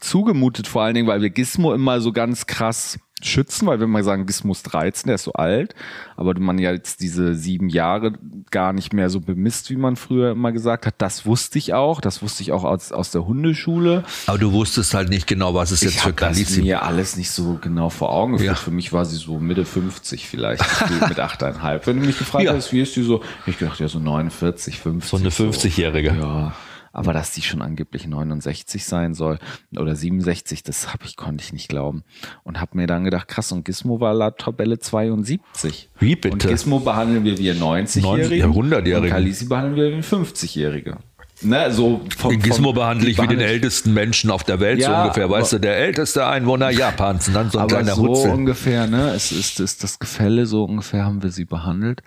[0.00, 4.04] zugemutet, vor allen Dingen, weil wir Gizmo immer so ganz krass schützen, weil wir mal
[4.04, 5.74] sagen, Gizmo ist 13, der ist so alt,
[6.16, 8.12] aber man ja jetzt diese sieben Jahre
[8.50, 10.96] gar nicht mehr so bemisst, wie man früher immer gesagt hat.
[10.98, 14.04] Das wusste ich auch, das wusste ich auch aus, aus der Hundeschule.
[14.26, 17.16] Aber du wusstest halt nicht genau, was es jetzt ich für das Kalisi mir alles
[17.16, 18.48] nicht so genau vor Augen geführt.
[18.50, 18.54] Ja.
[18.54, 20.62] Für mich war sie so Mitte 50 vielleicht,
[21.08, 21.80] mit 8,5.
[21.86, 22.52] Wenn du mich gefragt Ja.
[22.52, 25.08] hast, wie ist die so, ich gedacht, ja so 49, 50.
[25.10, 26.14] So eine 50-Jährige.
[26.20, 26.52] Ja.
[26.98, 29.38] Aber dass die schon angeblich 69 sein soll
[29.78, 32.04] oder 67, das hab ich, konnte ich nicht glauben.
[32.42, 35.90] Und habe mir dann gedacht, krass, und Gizmo war laut Tabelle 72.
[35.98, 36.32] Wie bitte?
[36.32, 38.36] Und Gizmo behandeln wir wie ein 90-Jährige.
[38.36, 39.02] Ja, 100-Jährigen.
[39.04, 40.96] Und Kalisi behandeln wir wie ein 50-Jährige.
[41.42, 45.02] Ne, so vom, Gizmo behandle ich wie den ältesten Menschen auf der Welt so Ja,
[45.02, 45.28] ungefähr.
[45.28, 48.30] Weißt du, aber- der älteste Einwohner Japans und dann so ein aber kleiner so Hutzel.
[48.30, 49.10] ungefähr, ne?
[49.10, 52.00] Es ist, ist das Gefälle, so ungefähr haben wir sie behandelt.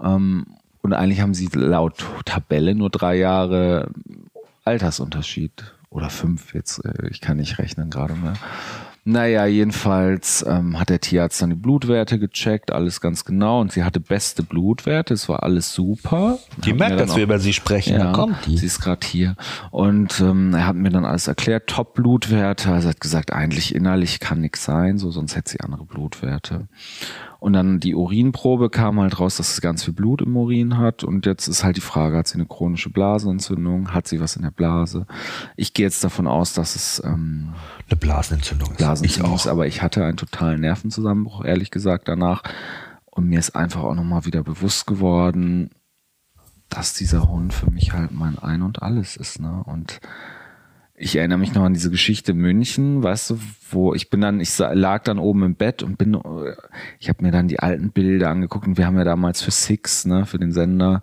[0.00, 0.46] Ähm,
[0.82, 3.90] und eigentlich haben sie laut Tabelle nur drei Jahre
[4.64, 5.74] Altersunterschied.
[5.90, 8.34] Oder fünf jetzt, äh, ich kann nicht rechnen gerade mehr.
[9.04, 13.60] Naja, jedenfalls ähm, hat der Tierarzt dann die Blutwerte gecheckt, alles ganz genau.
[13.60, 16.38] Und sie hatte beste Blutwerte, es war alles super.
[16.64, 17.98] Die Hat merkt, dass wir auch- über sie sprechen.
[17.98, 18.56] Da kommt die.
[18.56, 19.34] Sie ist gerade hier.
[19.72, 22.70] Und ähm, er hat mir dann alles erklärt, Top-Blutwerte.
[22.72, 26.68] Also er hat gesagt, eigentlich innerlich kann nichts sein, so sonst hätte sie andere Blutwerte.
[27.42, 31.02] Und dann die Urinprobe kam halt raus, dass sie ganz viel Blut im Urin hat.
[31.02, 33.92] Und jetzt ist halt die Frage, hat sie eine chronische Blasenentzündung?
[33.92, 35.08] Hat sie was in der Blase?
[35.56, 37.52] Ich gehe jetzt davon aus, dass es ähm,
[37.90, 38.76] Eine Blasenentzündung ist.
[38.76, 39.50] Blasenentzündung Ich ist, auch.
[39.50, 42.44] aber ich hatte einen totalen Nervenzusammenbruch, ehrlich gesagt, danach.
[43.06, 45.70] Und mir ist einfach auch nochmal wieder bewusst geworden,
[46.68, 49.64] dass dieser Hund für mich halt mein Ein und Alles ist, ne?
[49.66, 49.98] Und
[51.02, 53.38] ich erinnere mich noch an diese Geschichte München, weißt du,
[53.70, 56.54] wo ich bin dann, ich lag dann oben im Bett und bin, äh,
[57.00, 60.04] ich habe mir dann die alten Bilder angeguckt und wir haben ja damals für Six,
[60.06, 61.02] ne, für den Sender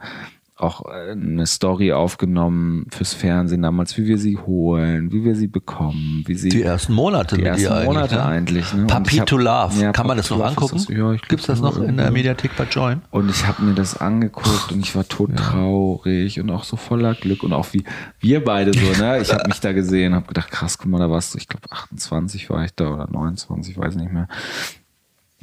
[0.59, 5.47] auch äh, eine Story aufgenommen fürs Fernsehen damals, wie wir sie holen, wie wir sie
[5.47, 7.85] bekommen, wie sie Die ersten Monate die mit ersten eigentlich.
[7.87, 8.25] Monate ne?
[8.25, 8.73] eigentlich.
[8.73, 8.81] Ne?
[8.81, 9.81] Und Puppy ich hab- to Love.
[9.81, 10.75] Ja, Kann man das noch angucken?
[10.77, 12.11] das- ja, Gibt's das noch in der ja.
[12.11, 13.01] Mediathek bei Join?
[13.11, 17.43] Und ich habe mir das angeguckt und ich war todtraurig und auch so voller Glück
[17.43, 17.83] und auch wie
[18.19, 19.19] wir beide so, ne?
[19.21, 21.71] Ich habe mich da gesehen, habe gedacht, krass, guck mal, da warst du, ich glaube
[21.71, 24.27] 28 war ich da oder 29, weiß nicht mehr.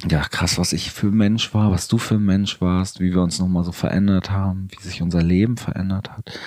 [0.05, 3.13] Ja, krass, was ich für ein Mensch war, was du für ein Mensch warst, wie
[3.13, 6.39] wir uns nochmal so verändert haben, wie sich unser Leben verändert hat.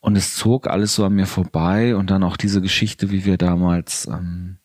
[0.00, 3.38] Und es zog alles so an mir vorbei und dann auch diese Geschichte, wie wir
[3.38, 4.58] damals ähm,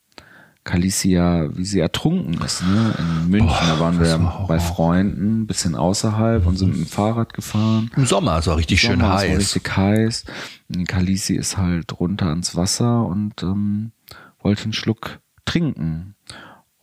[0.63, 2.93] Calicia, wie sie ertrunken ist, ne?
[2.97, 7.33] In München, da waren wir bei Freunden, ein bisschen außerhalb und sind mit dem Fahrrad
[7.33, 7.91] gefahren.
[7.97, 9.37] Im Sommer ist auch richtig schön Sommer, war heiß.
[9.37, 10.25] richtig heiß.
[10.73, 13.91] Und Kalisi ist halt runter ans Wasser und ähm,
[14.41, 16.15] wollte einen Schluck trinken.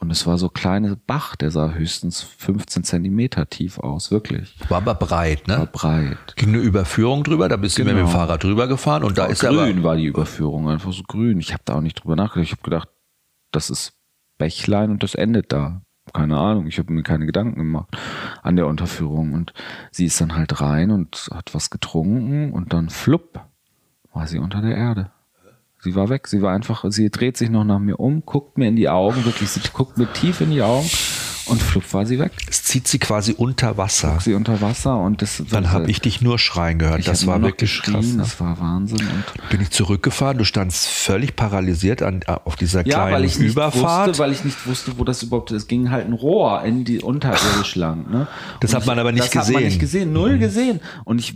[0.00, 4.56] Und es war so kleiner Bach, der sah höchstens 15 Zentimeter tief aus, wirklich.
[4.70, 5.68] War aber breit, War ne?
[5.70, 6.36] breit.
[6.36, 8.06] Ging eine Überführung drüber, da bist du mit Genau.
[8.06, 11.38] dem Fahrrad drüber gefahren und da ist aber grün war die Überführung, einfach so grün.
[11.38, 12.46] Ich habe da auch nicht drüber nachgedacht.
[12.46, 12.88] Ich habe gedacht,
[13.52, 13.92] das ist
[14.38, 15.82] Bächlein und das endet da.
[16.14, 17.96] Keine Ahnung, ich habe mir keine Gedanken gemacht
[18.42, 19.34] an der Unterführung.
[19.34, 19.52] Und
[19.92, 23.40] sie ist dann halt rein und hat was getrunken und dann flupp
[24.14, 25.12] war sie unter der Erde.
[25.82, 28.68] Sie war weg, sie war einfach, sie dreht sich noch nach mir um, guckt mir
[28.68, 30.88] in die Augen, wirklich, sie guckt mir tief in die Augen
[31.46, 32.32] und flupp war sie weg.
[32.48, 34.18] es zieht sie quasi unter Wasser.
[34.20, 37.06] Sie unter Wasser und das Dann habe ich dich nur schreien gehört.
[37.08, 38.16] das war wirklich krass.
[38.16, 42.96] Das war Wahnsinn und Bin ich zurückgefahren, du standst völlig paralysiert an, auf dieser Ja,
[42.96, 44.08] kleinen weil ich nicht Überfahrt.
[44.08, 45.62] wusste, weil ich nicht wusste, wo das überhaupt ist.
[45.62, 48.10] Es ging halt ein Rohr in die unterirdisch lang.
[48.10, 48.26] Ne?
[48.60, 49.64] Das Und hat man aber nicht das hat man gesehen.
[49.68, 50.80] nicht gesehen, null gesehen.
[51.04, 51.34] Und ich,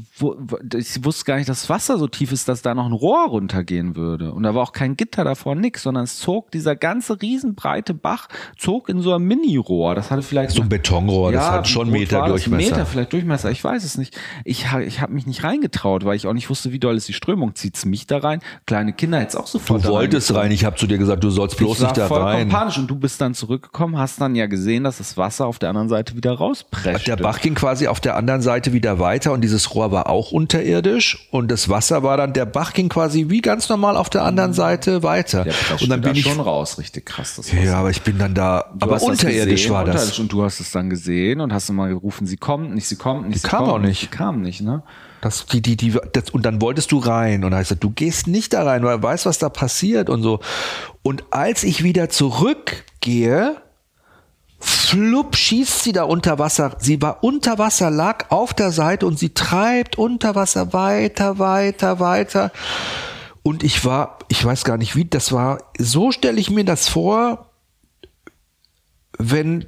[0.74, 3.26] ich wusste gar nicht, dass das Wasser so tief ist, dass da noch ein Rohr
[3.28, 4.32] runtergehen würde.
[4.32, 8.28] Und da war auch kein Gitter davor, nix, sondern es zog dieser ganze riesenbreite Bach,
[8.58, 12.20] zog in so ein Mini-Rohr Das hatte vielleicht so ein Betonrohr, das hat schon Meter
[12.20, 12.28] war?
[12.28, 12.70] Durchmesser.
[12.70, 14.16] Meter vielleicht Durchmesser, ich weiß es nicht.
[14.44, 17.12] Ich, ich habe mich nicht reingetraut, weil ich auch nicht wusste, wie doll ist die
[17.12, 17.54] Strömung.
[17.54, 18.40] Zieht's mich da rein?
[18.66, 21.56] Kleine Kinder es auch sofort Du wolltest rein, ich habe zu dir gesagt, du sollst
[21.56, 22.48] bloß ich war nicht da rein.
[22.48, 25.70] panisch und du bist dann zurückgekommen, hast dann ja gesehen, dass das Wasser auf der
[25.70, 27.06] anderen Seite wieder rausprescht.
[27.06, 30.32] Der Bach ging quasi auf der anderen Seite wieder weiter und dieses Rohr war auch
[30.32, 34.24] unterirdisch und das Wasser war dann, der Bach ging quasi wie ganz normal auf der
[34.24, 35.44] anderen Seite weiter.
[35.44, 37.36] Der und dann bin da ich, schon raus, richtig krass.
[37.36, 37.62] Das Wasser.
[37.62, 40.18] ja, aber ich bin dann da, Du aber unterirdisch gesehen, war das.
[40.18, 43.28] Und du hast es dann gesehen und hast immer gerufen, sie kommt nicht, sie kommt
[43.28, 44.00] nicht, sie kam kommt auch nicht.
[44.00, 44.82] Sie kam nicht, ne?
[45.20, 47.90] Das, die, die, die, das, und dann wolltest du rein und da heißt es, du
[47.90, 50.40] gehst nicht da rein, weil du weißt, was da passiert und so.
[51.02, 53.56] Und als ich wieder zurückgehe,
[54.58, 56.76] flupp schießt sie da unter Wasser.
[56.78, 62.00] Sie war unter Wasser, lag auf der Seite und sie treibt unter Wasser weiter, weiter,
[62.00, 62.52] weiter.
[63.42, 66.88] Und ich war, ich weiß gar nicht wie, das war, so stelle ich mir das
[66.88, 67.50] vor,
[69.18, 69.66] wenn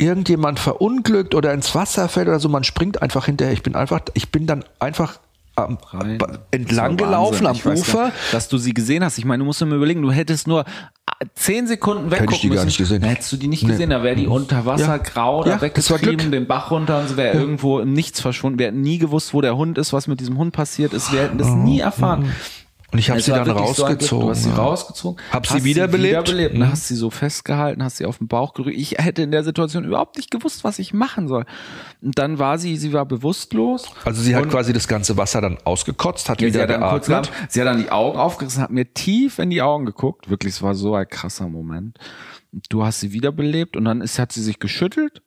[0.00, 3.52] irgendjemand verunglückt oder ins Wasser fällt oder so, man springt einfach hinterher.
[3.52, 5.18] Ich bin einfach, ich bin dann einfach
[5.56, 5.76] am,
[6.50, 7.98] entlang gelaufen am Ufer.
[7.98, 9.18] gar dass du sie gesehen hast.
[9.18, 12.34] Ich meine, du musst dir mal überlegen, du hättest nur äh, zehn Sekunden Hätte weggucken
[12.34, 12.66] ich die gar müssen.
[12.66, 13.00] nicht gesehen.
[13.02, 13.70] Dann hättest du die nicht Nee.
[13.72, 13.90] gesehen.
[13.90, 14.96] Da wäre die unter Wasser Ja.
[14.98, 18.58] grau Ja, da war weggetrieben, den Bach runter und sie wäre irgendwo im Nichts verschwunden.
[18.58, 21.12] Wir hätten nie gewusst, wo der Hund ist, was mit diesem Hund passiert ist.
[21.12, 22.32] Wir hätten das nie erfahren.
[22.92, 24.26] Und ich habe Es sie dann wirklich so rausgezogen.
[24.26, 24.56] Du hast sie ja.
[24.56, 25.22] rausgezogen.
[25.30, 26.26] Hab sie wiederbelebt.
[26.28, 26.54] wiederbelebt.
[26.54, 26.60] Mhm.
[26.60, 28.76] Dann hast sie so festgehalten, hast sie auf den Bauch gerührt.
[28.76, 31.44] Ich hätte in der Situation überhaupt nicht gewusst, was ich machen soll.
[32.02, 33.86] Und dann war sie, sie war bewusstlos.
[34.04, 37.06] Also sie hat quasi das ganze Wasser dann ausgekotzt, hat ja, sie wieder hat kurz
[37.06, 37.32] geatmet.
[37.32, 40.28] gehabt, sie hat dann die Augen aufgerissen, hat mir tief in die Augen geguckt.
[40.28, 41.98] Wirklich, es war so ein krasser Moment.
[42.68, 45.22] Du hast sie wiederbelebt und dann ist, hat sie sich geschüttelt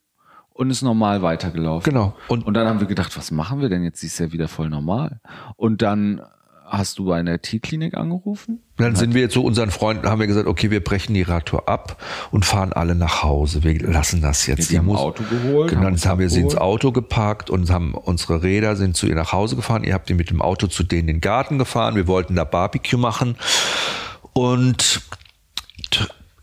[0.51, 1.91] und ist normal weitergelaufen.
[1.91, 2.15] Genau.
[2.27, 4.01] Und, und dann haben wir gedacht, was machen wir denn jetzt?
[4.01, 5.21] Sie ist ja wieder voll normal.
[5.55, 6.21] Und dann
[6.65, 8.59] hast du bei einer T-Klinik angerufen?
[8.77, 11.69] dann sind wir jetzt so unseren Freunden, haben wir gesagt, okay, wir brechen die Radtour
[11.69, 12.01] ab
[12.31, 13.63] und fahren alle nach Hause.
[13.63, 14.63] Wir lassen das jetzt.
[14.69, 16.55] Die Die haben muss- Auto geholt, Genau, haben haben wir sie ins.
[16.55, 19.83] Auto geparkt und haben unsere Räder sind zu ihr nach Hause gefahren.
[19.83, 21.95] Ihr habt die mit dem Auto zu denen in den Garten gefahren.
[21.95, 23.37] Wir wollten da Barbecue machen.
[24.33, 25.01] Und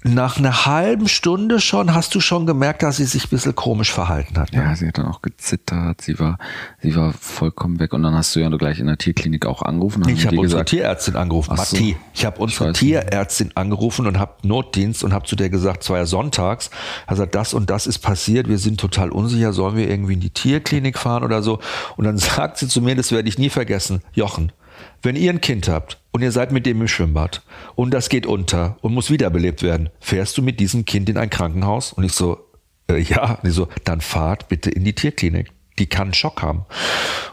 [0.03, 3.93] nach einer halben Stunde schon hast du schon gemerkt, dass sie sich ein bisschen komisch
[3.93, 4.53] verhalten hat.
[4.53, 4.63] ne?
[4.63, 6.39] Ja, sie hat dann auch gezittert, sie war,
[6.81, 10.09] sie war vollkommen weg und dann hast du ja gleich in der Tierklinik auch angerufen.
[10.09, 11.77] Ich habe unsere gesagt, Tierärztin angerufen, so.
[11.77, 11.97] Matti.
[12.15, 16.07] Ich habe unsere weiß Tierärztin angerufen und habe Notdienst und habe zu der gesagt, ja
[16.07, 16.71] sonntags,
[17.11, 20.31] sagt, das und das ist passiert, wir sind total unsicher, sollen wir irgendwie in die
[20.31, 21.59] Tierklinik fahren oder so?
[21.97, 24.53] Und dann sagt sie zu mir, das werde ich nie vergessen, Jochen,
[25.03, 27.43] wenn ihr ein Kind habt und ihr seid mit dem im Schwimmbad
[27.75, 31.31] und das geht unter und muss wiederbelebt werden, fährst du mit diesem Kind in ein
[31.31, 31.93] Krankenhaus?
[31.93, 32.51] Und ich so,
[32.91, 33.39] äh, ja.
[33.43, 35.53] Und ich so, dann fahrt bitte in die Tierklinik.
[35.81, 36.67] Die kann einen Schock haben.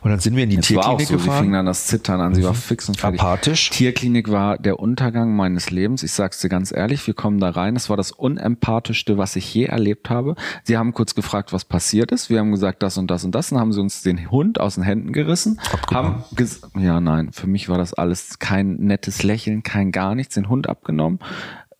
[0.02, 1.44] Und dann sind wir in die auch Tierklinik so, sie gefahren.
[1.44, 3.20] fing dann das Zittern an, sie war fix und fertig.
[3.20, 3.70] Apathisch.
[3.72, 6.02] Tierklinik war der Untergang meines Lebens.
[6.02, 7.76] Ich sag's dir ganz ehrlich, wir kommen da rein.
[7.76, 10.36] Es war das unempathischste, was ich je erlebt habe.
[10.64, 12.30] Sie haben kurz gefragt, was passiert ist.
[12.30, 13.50] Wir haben gesagt, das und das und das.
[13.50, 15.60] Dann haben sie uns den Hund aus den Händen gerissen.
[15.92, 20.36] Haben ges ja, nein, für mich war das alles kein nettes Lächeln, kein gar nichts.
[20.36, 21.20] Den Hund abgenommen,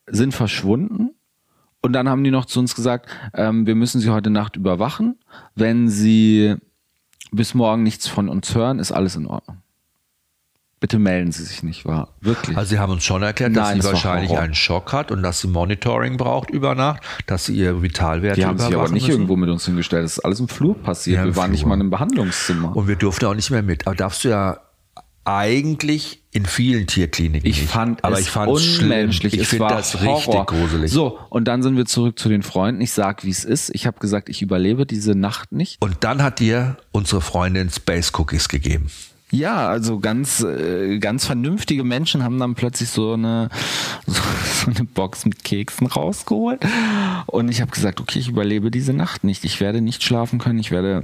[0.06, 1.17] sind verschwunden.
[1.80, 5.16] Und dann haben die noch zu uns gesagt, ähm, wir müssen sie heute Nacht überwachen.
[5.54, 6.56] Wenn sie
[7.30, 9.58] bis morgen nichts von uns hören, ist alles in Ordnung.
[10.80, 12.56] Bitte melden Sie sich nicht, war wirklich.
[12.56, 15.40] Also sie haben uns schon erklärt, dass Nein, sie wahrscheinlich einen Schock hat und dass
[15.40, 19.10] sie Monitoring braucht über Nacht, dass sie ihr Vitalwerte die haben sich aber nicht müssen.
[19.10, 20.04] irgendwo mit uns hingestellt.
[20.04, 21.16] Das ist alles im Flur passiert.
[21.16, 22.76] Ja, im wir waren nicht mal im Behandlungszimmer.
[22.76, 23.88] Und wir durften auch nicht mehr mit.
[23.88, 24.60] Aber darfst du ja
[25.28, 27.70] eigentlich in vielen Tierkliniken ich nicht.
[27.70, 28.90] fand aber es ich schlimm.
[28.90, 29.34] unmenschlich.
[29.38, 30.16] Ich finde das Horror.
[30.16, 30.90] richtig gruselig.
[30.90, 32.80] So, und dann sind wir zurück zu den Freunden.
[32.80, 33.70] Ich sag, wie es ist.
[33.74, 35.76] Ich habe gesagt, ich überlebe diese Nacht nicht.
[35.80, 38.90] Und dann hat dir unsere Freundin Space Cookies gegeben.
[39.30, 43.50] Ja, also ganz, äh, ganz vernünftige Menschen haben dann plötzlich so eine,
[44.06, 44.22] so,
[44.64, 46.64] so eine Box mit Keksen rausgeholt.
[47.26, 49.44] Und ich habe gesagt, okay, ich überlebe diese Nacht nicht.
[49.44, 50.58] Ich werde nicht schlafen können.
[50.58, 51.02] Ich werde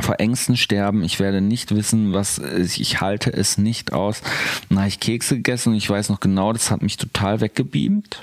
[0.00, 1.02] vor Ängsten sterben.
[1.02, 4.22] Ich werde nicht wissen, was ich halte es nicht aus.
[4.68, 8.22] Dann habe ich Kekse gegessen und ich weiß noch genau, das hat mich total weggebeamt.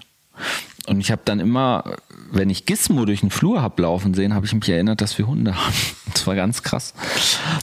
[0.85, 1.95] Und ich habe dann immer,
[2.29, 5.27] wenn ich Gizmo durch den Flur hab laufen sehen, habe ich mich erinnert, dass wir
[5.27, 5.73] Hunde haben.
[6.13, 6.93] Das war ganz krass.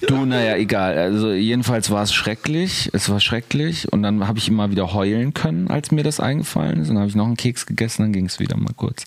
[0.06, 0.96] Du, naja, egal.
[0.96, 2.88] Also jedenfalls war es schrecklich.
[2.94, 3.92] Es war schrecklich.
[3.92, 6.88] Und dann habe ich immer wieder heulen können, als mir das eingefallen ist.
[6.88, 9.04] Und dann habe ich noch einen Keks gegessen, dann ging es wieder mal kurz.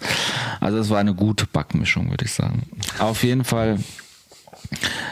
[0.59, 2.63] Also es war eine gute Backmischung, würde ich sagen.
[2.99, 3.79] Auf jeden Fall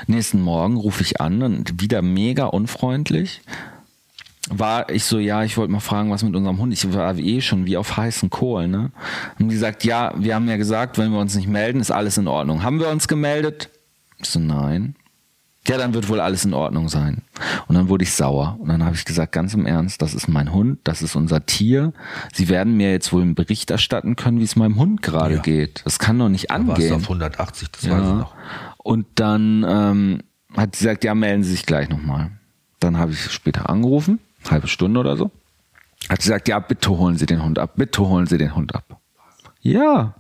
[0.08, 3.42] Nächsten Morgen rufe ich an und wieder mega unfreundlich.
[4.50, 6.74] War ich so, ja, ich wollte mal fragen, was mit unserem Hund.
[6.74, 8.92] Ich war eh schon wie auf heißen Kohlen, ne?
[9.36, 12.18] Haben die gesagt, ja, wir haben ja gesagt, wenn wir uns nicht melden, ist alles
[12.18, 12.64] in Ordnung.
[12.64, 13.70] Haben wir uns gemeldet?
[14.18, 14.96] Ich so, nein.
[15.68, 17.22] Ja, dann wird wohl alles in Ordnung sein.
[17.68, 18.58] Und dann wurde ich sauer.
[18.60, 21.46] Und dann habe ich gesagt, ganz im Ernst, das ist mein Hund, das ist unser
[21.46, 21.94] Tier.
[22.34, 25.42] Sie werden mir jetzt wohl einen Bericht erstatten können, wie es meinem Hund gerade ja.
[25.42, 25.84] geht.
[25.86, 26.76] Das kann doch nicht angehen.
[26.76, 27.92] Du warst auf 180, das ja.
[27.92, 28.34] weiß ich noch.
[28.84, 30.24] Und dann ähm,
[30.56, 32.32] hat sie gesagt, ja, melden Sie sich gleich nochmal.
[32.80, 34.20] Dann habe ich später angerufen,
[34.50, 35.32] halbe Stunde oder so.
[36.10, 38.74] Hat sie gesagt, ja, bitte holen Sie den Hund ab, bitte holen Sie den Hund
[38.74, 39.00] ab.
[39.62, 40.16] Ja.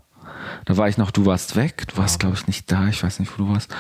[0.66, 3.20] Da war ich noch, du warst weg, du warst, glaube ich, nicht da, ich weiß
[3.20, 3.74] nicht, wo du warst.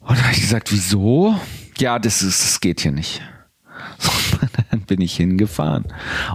[0.00, 1.38] Und da habe ich gesagt, wieso?
[1.78, 3.22] Ja, das, ist, das geht hier nicht.
[4.70, 5.84] dann bin ich hingefahren.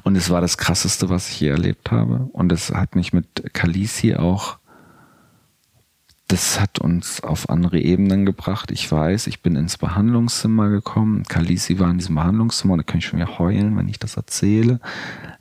[0.04, 2.30] Und es war das Krasseste, was ich je erlebt habe.
[2.32, 4.60] Und es hat mich mit Kalisi auch,
[6.36, 8.70] das hat uns auf andere Ebenen gebracht.
[8.70, 11.24] Ich weiß, ich bin ins Behandlungszimmer gekommen.
[11.24, 14.82] Kalisi war in diesem Behandlungszimmer da kann ich schon wieder heulen, wenn ich das erzähle.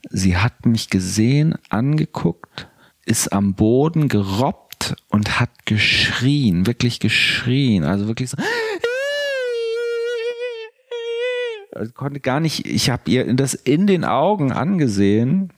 [0.09, 2.69] Sie hat mich gesehen, angeguckt,
[3.05, 8.37] ist am Boden gerobbt und hat geschrien, wirklich geschrien, also wirklich so.
[11.73, 15.53] Also konnte gar nicht, ich habe ihr das in den Augen angesehen,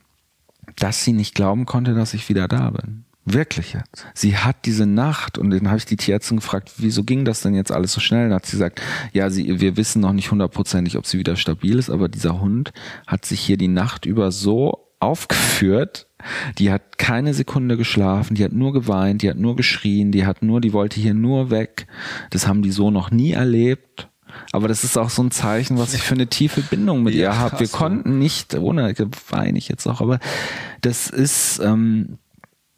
[0.77, 3.05] dass sie nicht glauben konnte, dass ich wieder da bin.
[3.29, 4.05] Wirklich jetzt.
[4.13, 7.53] Sie hat diese Nacht, und dann habe ich die Tierärztin gefragt, wieso ging das denn
[7.53, 8.29] jetzt alles so schnell?
[8.29, 11.77] dann hat sie gesagt, ja, sie, wir wissen noch nicht hundertprozentig, ob sie wieder stabil
[11.77, 12.71] ist, aber dieser Hund
[13.05, 16.07] hat sich hier die Nacht über so aufgeführt,
[16.57, 20.41] die hat keine Sekunde geschlafen, die hat nur geweint, die hat nur geschrien, die hat
[20.41, 21.87] nur, die wollte hier nur weg.
[22.29, 24.07] Das haben die so noch nie erlebt.
[24.51, 27.31] Aber das ist auch so ein Zeichen, was ich für eine tiefe Bindung mit ja,
[27.31, 27.59] ihr habe.
[27.59, 28.93] Wir konnten nicht, ohne
[29.29, 30.19] weine ich jetzt auch, aber
[30.81, 32.17] das ist, ähm,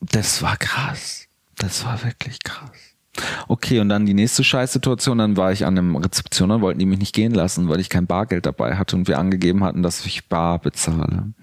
[0.02, 1.28] das war krass.
[1.58, 2.72] Das war wirklich krass.
[3.48, 6.86] Okay, und dann die nächste Scheißsituation, dann war ich an einem Rezeption, dann wollten die
[6.86, 10.06] mich nicht gehen lassen, weil ich kein Bargeld dabei hatte und wir angegeben hatten, dass
[10.06, 11.34] ich bar bezahle.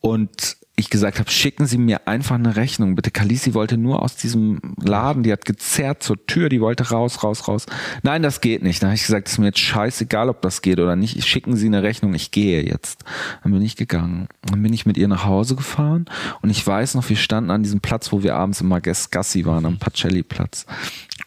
[0.00, 3.12] Und ich gesagt habe, schicken Sie mir einfach eine Rechnung, bitte.
[3.12, 7.46] Kalisi wollte nur aus diesem Laden, die hat gezerrt zur Tür, die wollte raus, raus,
[7.46, 7.66] raus.
[8.02, 8.82] Nein, das geht nicht.
[8.82, 11.24] Dann habe ich gesagt, es ist mir jetzt scheißegal, ob das geht oder nicht.
[11.24, 13.04] Schicken Sie eine Rechnung, ich gehe jetzt.
[13.44, 14.26] Dann bin ich gegangen.
[14.42, 16.06] Dann bin ich mit ihr nach Hause gefahren
[16.42, 19.66] und ich weiß noch, wir standen an diesem Platz, wo wir abends immer Gassi waren,
[19.66, 20.66] am Pacelli-Platz.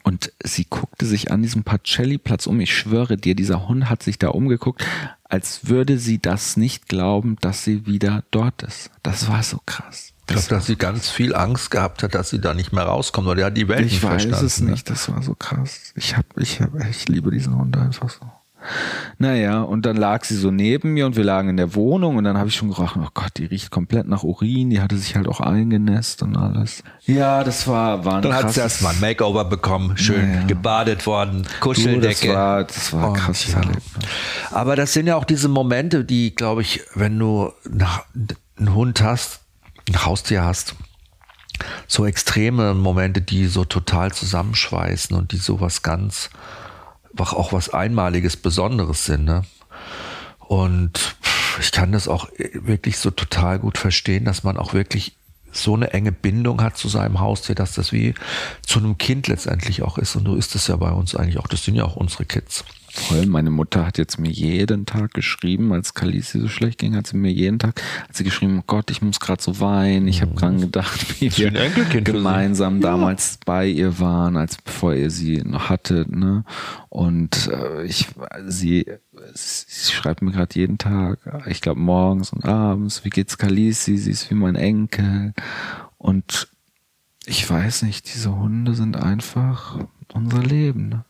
[0.03, 2.59] Und sie guckte sich an diesem Pacelli-Platz um.
[2.59, 4.85] Ich schwöre dir, dieser Hund hat sich da umgeguckt,
[5.29, 8.89] als würde sie das nicht glauben, dass sie wieder dort ist.
[9.03, 10.13] Das war so krass.
[10.29, 13.27] Ich glaube, dass sie ganz viel Angst gehabt hat, dass sie da nicht mehr rauskommt,
[13.27, 14.35] weil er hat die Welt ich nicht verstanden.
[14.35, 15.93] Ich weiß es nicht, das war so krass.
[15.95, 18.29] Ich hab, ich hab, ich liebe diesen Hund einfach so.
[19.17, 22.23] Naja, und dann lag sie so neben mir und wir lagen in der Wohnung und
[22.23, 25.15] dann habe ich schon gedacht, oh Gott, die riecht komplett nach Urin, die hatte sich
[25.15, 26.83] halt auch eingenässt und alles.
[27.05, 30.45] Ja, das war, war ein Dann hat sie erstmal ein Makeover bekommen, schön naja.
[30.45, 32.27] gebadet worden, Kuscheldecke.
[32.27, 33.47] Du, das war, das war krass.
[33.51, 33.61] Ja.
[34.51, 37.51] Aber das sind ja auch diese Momente, die, glaube ich, wenn du
[38.57, 39.41] einen Hund hast,
[39.89, 40.75] ein Haustier hast,
[41.87, 46.29] so extreme Momente, die so total zusammenschweißen und die sowas ganz
[47.19, 49.25] auch was Einmaliges, Besonderes sind.
[49.25, 49.43] Ne?
[50.39, 51.15] Und
[51.59, 55.15] ich kann das auch wirklich so total gut verstehen, dass man auch wirklich
[55.51, 58.13] so eine enge Bindung hat zu seinem Haustier, dass das wie
[58.65, 60.15] zu einem Kind letztendlich auch ist.
[60.15, 61.47] Und so ist es ja bei uns eigentlich auch.
[61.47, 62.63] Das sind ja auch unsere Kids.
[62.99, 63.27] Voll.
[63.27, 67.15] Meine Mutter hat jetzt mir jeden Tag geschrieben, als Kalisi so schlecht ging, hat sie
[67.15, 70.07] mir jeden Tag, hat sie geschrieben, oh Gott, ich muss gerade so weinen.
[70.07, 70.35] Ich habe mhm.
[70.35, 71.51] dran gedacht, wie wir
[72.01, 76.05] gemeinsam damals bei ihr waren, als bevor ihr sie noch hatte.
[76.09, 76.43] Ne?
[76.89, 78.07] Und äh, ich,
[78.47, 78.85] sie,
[79.33, 83.97] sie schreibt mir gerade jeden Tag, ich glaube morgens und abends, wie geht's Kalisi?
[83.97, 85.33] Sie ist wie mein Enkel.
[85.97, 86.49] Und
[87.25, 89.79] ich weiß nicht, diese Hunde sind einfach
[90.13, 90.89] unser Leben.
[90.89, 91.05] Ne?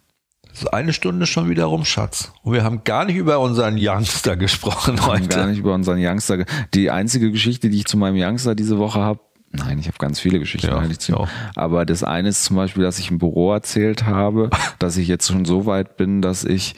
[0.72, 2.32] Eine Stunde schon wieder rum, Schatz.
[2.44, 5.08] Und wir haben gar nicht über unseren Youngster gesprochen heute.
[5.08, 6.46] Wir haben gar nicht über unseren Youngster.
[6.74, 9.20] Die einzige Geschichte, die ich zu meinem Youngster diese Woche habe,
[9.52, 11.26] Nein, ich habe ganz viele Geschichten ja, eigentlich zu.
[11.56, 14.50] Aber das eine ist zum Beispiel, dass ich im Büro erzählt habe,
[14.80, 16.76] dass ich jetzt schon so weit bin, dass ich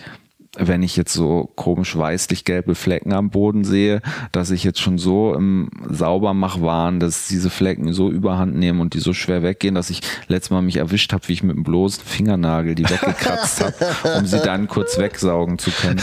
[0.57, 5.35] wenn ich jetzt so komisch weißlich-gelbe Flecken am Boden sehe, dass ich jetzt schon so
[5.35, 9.91] im Saubermach waren, dass diese Flecken so überhand nehmen und die so schwer weggehen, dass
[9.91, 13.75] ich letztes Mal mich erwischt habe, wie ich mit dem bloßen Fingernagel die weggekratzt habe,
[14.17, 16.01] um sie dann kurz wegsaugen zu können.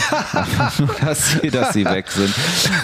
[0.79, 2.33] nur, dass sie, dass sie weg sind.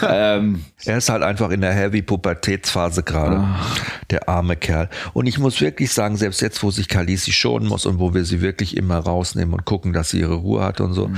[0.05, 3.37] Ähm, er ist halt einfach in der Heavy-Pubertätsphase gerade.
[3.41, 3.77] Oh.
[4.11, 4.89] Der arme Kerl.
[5.13, 8.25] Und ich muss wirklich sagen, selbst jetzt, wo sich Kalisi schonen muss und wo wir
[8.25, 11.17] sie wirklich immer rausnehmen und gucken, dass sie ihre Ruhe hat und so, mm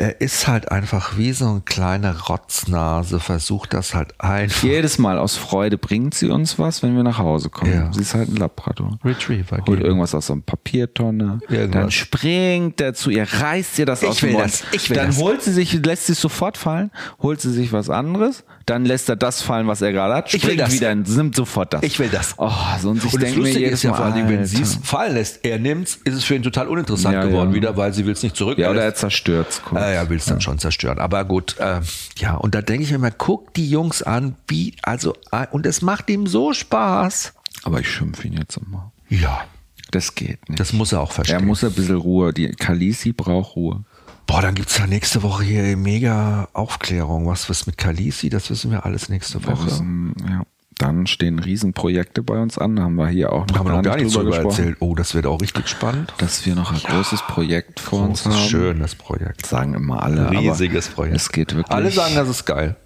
[0.00, 4.62] er ist halt einfach wie so ein kleiner Rotznase, versucht das halt einfach.
[4.62, 7.70] Jedes Mal aus Freude bringt sie uns was, wenn wir nach Hause kommen.
[7.72, 7.92] Ja.
[7.92, 8.98] Sie ist halt ein Labrador.
[9.04, 9.56] Retriever.
[9.58, 9.82] Holt geben.
[9.82, 11.40] irgendwas aus so einer Papiertonne.
[11.50, 11.70] Irgendwas.
[11.82, 14.44] Dann springt er zu ihr, reißt ihr das Ich aus dem will Mund.
[14.46, 15.18] das, ich will dann das.
[15.18, 16.90] holt sie sich, lässt sie es sofort fallen,
[17.20, 20.34] holt sie sich was anderes, dann lässt er das fallen, was er gerade hat, Ich
[20.34, 20.72] will springt das.
[20.72, 21.82] wieder, nimmt sofort das.
[21.82, 22.34] Ich will das.
[22.38, 24.46] Oh, so und ich Und denke mir jedes ist ja Mal, vor allen Dingen, wenn
[24.46, 27.54] sie es fallen lässt, er nimmt's, ist es für ihn total uninteressant Ja, geworden ja.
[27.56, 28.56] wieder, weil sie will es nicht zurück.
[28.58, 29.82] Ja, Er oder er kurz.
[29.82, 30.98] äh, er will es dann schon zerstören.
[30.98, 31.80] Aber gut, äh,
[32.16, 35.66] ja, und da denke ich mir mal, guck die Jungs an, wie, also, äh, und
[35.66, 37.32] es macht ihm so Spaß.
[37.64, 38.92] Aber ich schimpfe ihn jetzt immer.
[39.08, 39.42] Ja,
[39.90, 40.60] Das geht nicht.
[40.60, 41.46] das muss er auch er verstehen.
[41.46, 42.32] muss ein bisschen Ruhe.
[42.32, 43.84] Die Kalisi braucht Ruhe.
[44.26, 47.26] Boah, dann gibt's ja nächste Woche hier mega Aufklärung.
[47.26, 49.66] Was was mit Kalisi, das wissen wir alles nächste Woche.
[49.66, 50.42] wissen, ja.
[50.80, 52.80] Dann stehen Riesenprojekte bei uns an.
[52.80, 54.78] Haben wir hier auch noch haben wir noch gar nichts drüber erzählt.
[54.80, 56.14] Oh, das wird auch richtig spannend.
[56.16, 58.48] Dass wir noch ein großes Projekt vor uns Großes, haben.
[58.48, 59.44] schönes Projekt.
[59.44, 60.30] Sagen immer alle.
[60.30, 61.16] Riesiges aber Projekt.
[61.16, 61.70] Es geht wirklich.
[61.76, 62.76] Alle sagen, das ist geil.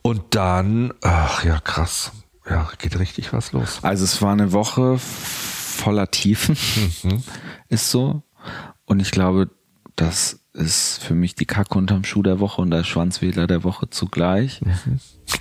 [0.00, 2.12] Und dann, ach ja, krass.
[2.48, 3.80] Ja, geht richtig was los.
[3.82, 6.56] Also es war eine Woche voller Tiefen,
[7.02, 7.22] Mhm.
[7.68, 8.22] ist so.
[8.86, 9.50] Und ich glaube,
[9.96, 13.90] das ist für mich die Kacke unterm Schuh der Woche und der Schwanzwedler der Woche
[13.90, 14.60] zugleich.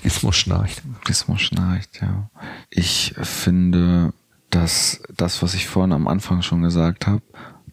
[0.02, 0.82] Gizmo schnarcht.
[1.06, 2.30] Gizmo schnarcht, ja.
[2.70, 4.14] Ich finde,
[4.50, 7.24] dass das, was ich vorhin am Anfang schon gesagt habe,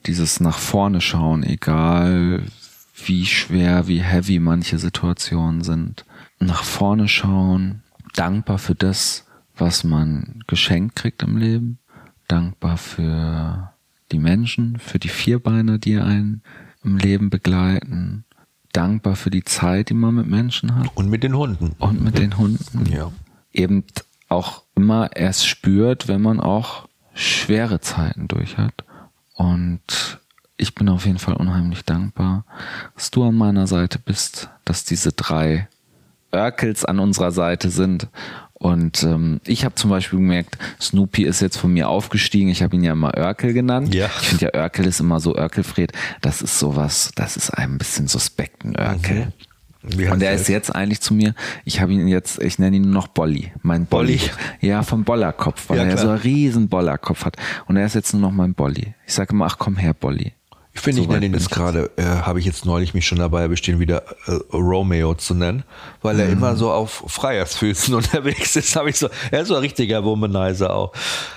[0.07, 2.45] dieses nach vorne schauen, egal
[3.05, 6.05] wie schwer, wie heavy manche Situationen sind,
[6.39, 7.83] nach vorne schauen,
[8.15, 11.79] dankbar für das, was man geschenkt kriegt im Leben,
[12.29, 13.73] dankbar für
[14.13, 16.43] die Menschen, für die Vierbeiner, die einen
[16.83, 18.25] im Leben begleiten,
[18.73, 21.75] dankbar für die Zeit, die man mit Menschen hat Und mit den Hunden.
[21.79, 23.11] und mit den Hunden Ja.
[23.53, 23.85] eben
[24.29, 28.85] auch immer erst spürt, wenn man auch schwere Zeiten durch hat.
[29.35, 30.19] Und
[30.57, 32.45] ich bin auf jeden Fall unheimlich dankbar,
[32.95, 35.69] dass du an meiner Seite bist, dass diese drei
[36.33, 38.07] Örkels an unserer Seite sind.
[38.63, 42.51] Und ähm, ich habe zum Beispiel gemerkt, Snoopy ist jetzt von mir aufgestiegen.
[42.51, 43.95] Ich habe ihn ja immer Örkel genannt.
[43.95, 44.11] Ja.
[44.21, 45.93] Ich finde ja Örkel ist immer so Örkelfred.
[46.21, 49.33] Das ist sowas, das ist ein bisschen suspekten Örkel.
[49.83, 51.35] Wie Und der ist jetzt eigentlich zu mir,
[51.65, 53.51] ich habe ihn jetzt, ich nenne ihn nur noch Bolli.
[53.63, 54.19] Mein Bolli.
[54.19, 54.31] Bolli?
[54.61, 57.39] Ja, vom Bollerkopf, weil Ja, er so einen riesen Bollerkopf hat.
[57.65, 58.93] Und er ist jetzt nur noch mein Bolli.
[59.07, 60.35] Ich sage immer, ach komm her, Bolli.
[60.73, 62.95] Ich finde, ich So weit nenne ihn jetzt ich gerade, äh, habe ich jetzt neulich
[62.95, 65.65] mich schon dabei ihn wieder äh, Romeo zu nennen,
[66.01, 66.21] weil Mhm.
[66.21, 68.77] er immer so auf Freiersfüßen unterwegs ist.
[68.77, 70.93] Habe ich so, er ist so ein richtiger Womanizer auch.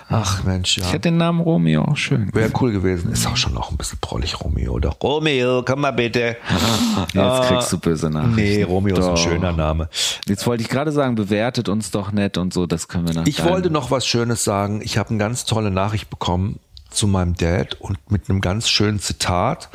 [0.07, 0.83] Ach Mensch, ja.
[0.85, 2.29] Ich hätte den Namen Romeo auch schön.
[2.33, 3.11] Wäre cool gewesen.
[3.11, 4.77] Ist auch schon noch ein bisschen prollig, Romeo.
[4.79, 4.97] Doch.
[5.01, 6.37] Romeo, komm mal bitte.
[7.13, 8.35] Jetzt kriegst du böse Nachrichten.
[8.35, 9.17] Nee, Romeo ist ein Doch.
[9.17, 9.89] schöner Name.
[10.27, 13.25] Jetzt wollte ich gerade sagen, bewertet uns doch nett und so, das können wir nach
[13.25, 14.81] Ich wollte noch was Schönes sagen.
[14.83, 16.59] Ich habe eine ganz tolle Nachricht bekommen
[16.93, 19.69] zu meinem Dad und mit einem ganz schönen Zitat.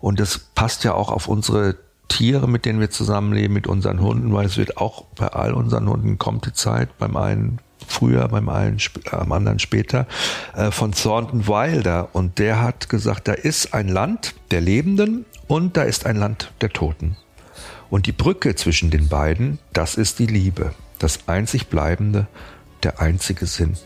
[0.00, 1.76] Und das passt ja auch auf unsere
[2.08, 5.88] Tiere, mit denen wir zusammenleben, mit unseren Hunden, weil es wird auch bei all unseren
[5.88, 10.06] Hunden kommt die Zeit, beim einen früher, beim einen, äh, am anderen später,
[10.54, 12.08] äh, von Thornton Wilder.
[12.12, 16.52] Und der hat gesagt, da ist ein Land der Lebenden und da ist ein Land
[16.60, 17.16] der Toten.
[17.90, 20.74] Und die Brücke zwischen den beiden, das ist die Liebe.
[20.98, 22.26] Das einzig Bleibende,
[22.82, 23.76] der einzige Sinn.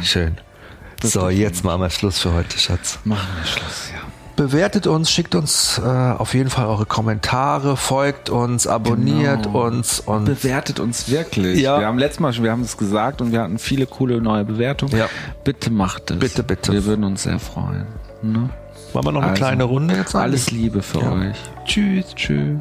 [0.00, 0.38] Schön.
[1.02, 2.98] So, jetzt machen wir Schluss für heute, Schatz.
[3.04, 4.00] Machen wir Schluss, ja.
[4.34, 9.66] Bewertet uns, schickt uns äh, auf jeden Fall eure Kommentare, folgt uns, abonniert Genau.
[9.66, 11.60] uns und Bewertet uns wirklich.
[11.60, 11.78] Ja.
[11.80, 14.44] Wir haben letztes Mal schon, wir haben es gesagt und wir hatten viele coole neue
[14.44, 14.96] Bewertungen.
[14.96, 15.08] Ja.
[15.44, 16.18] Bitte macht es.
[16.18, 16.72] Bitte, bitte.
[16.72, 17.86] Wir würden uns sehr freuen.
[18.22, 18.48] Ne?
[18.94, 20.14] machen wir noch eine Also, kleine Runde jetzt?
[20.14, 21.12] Alles Liebe für Ja.
[21.12, 21.36] euch.
[21.66, 22.14] Tschüss.
[22.14, 22.58] Tschüss.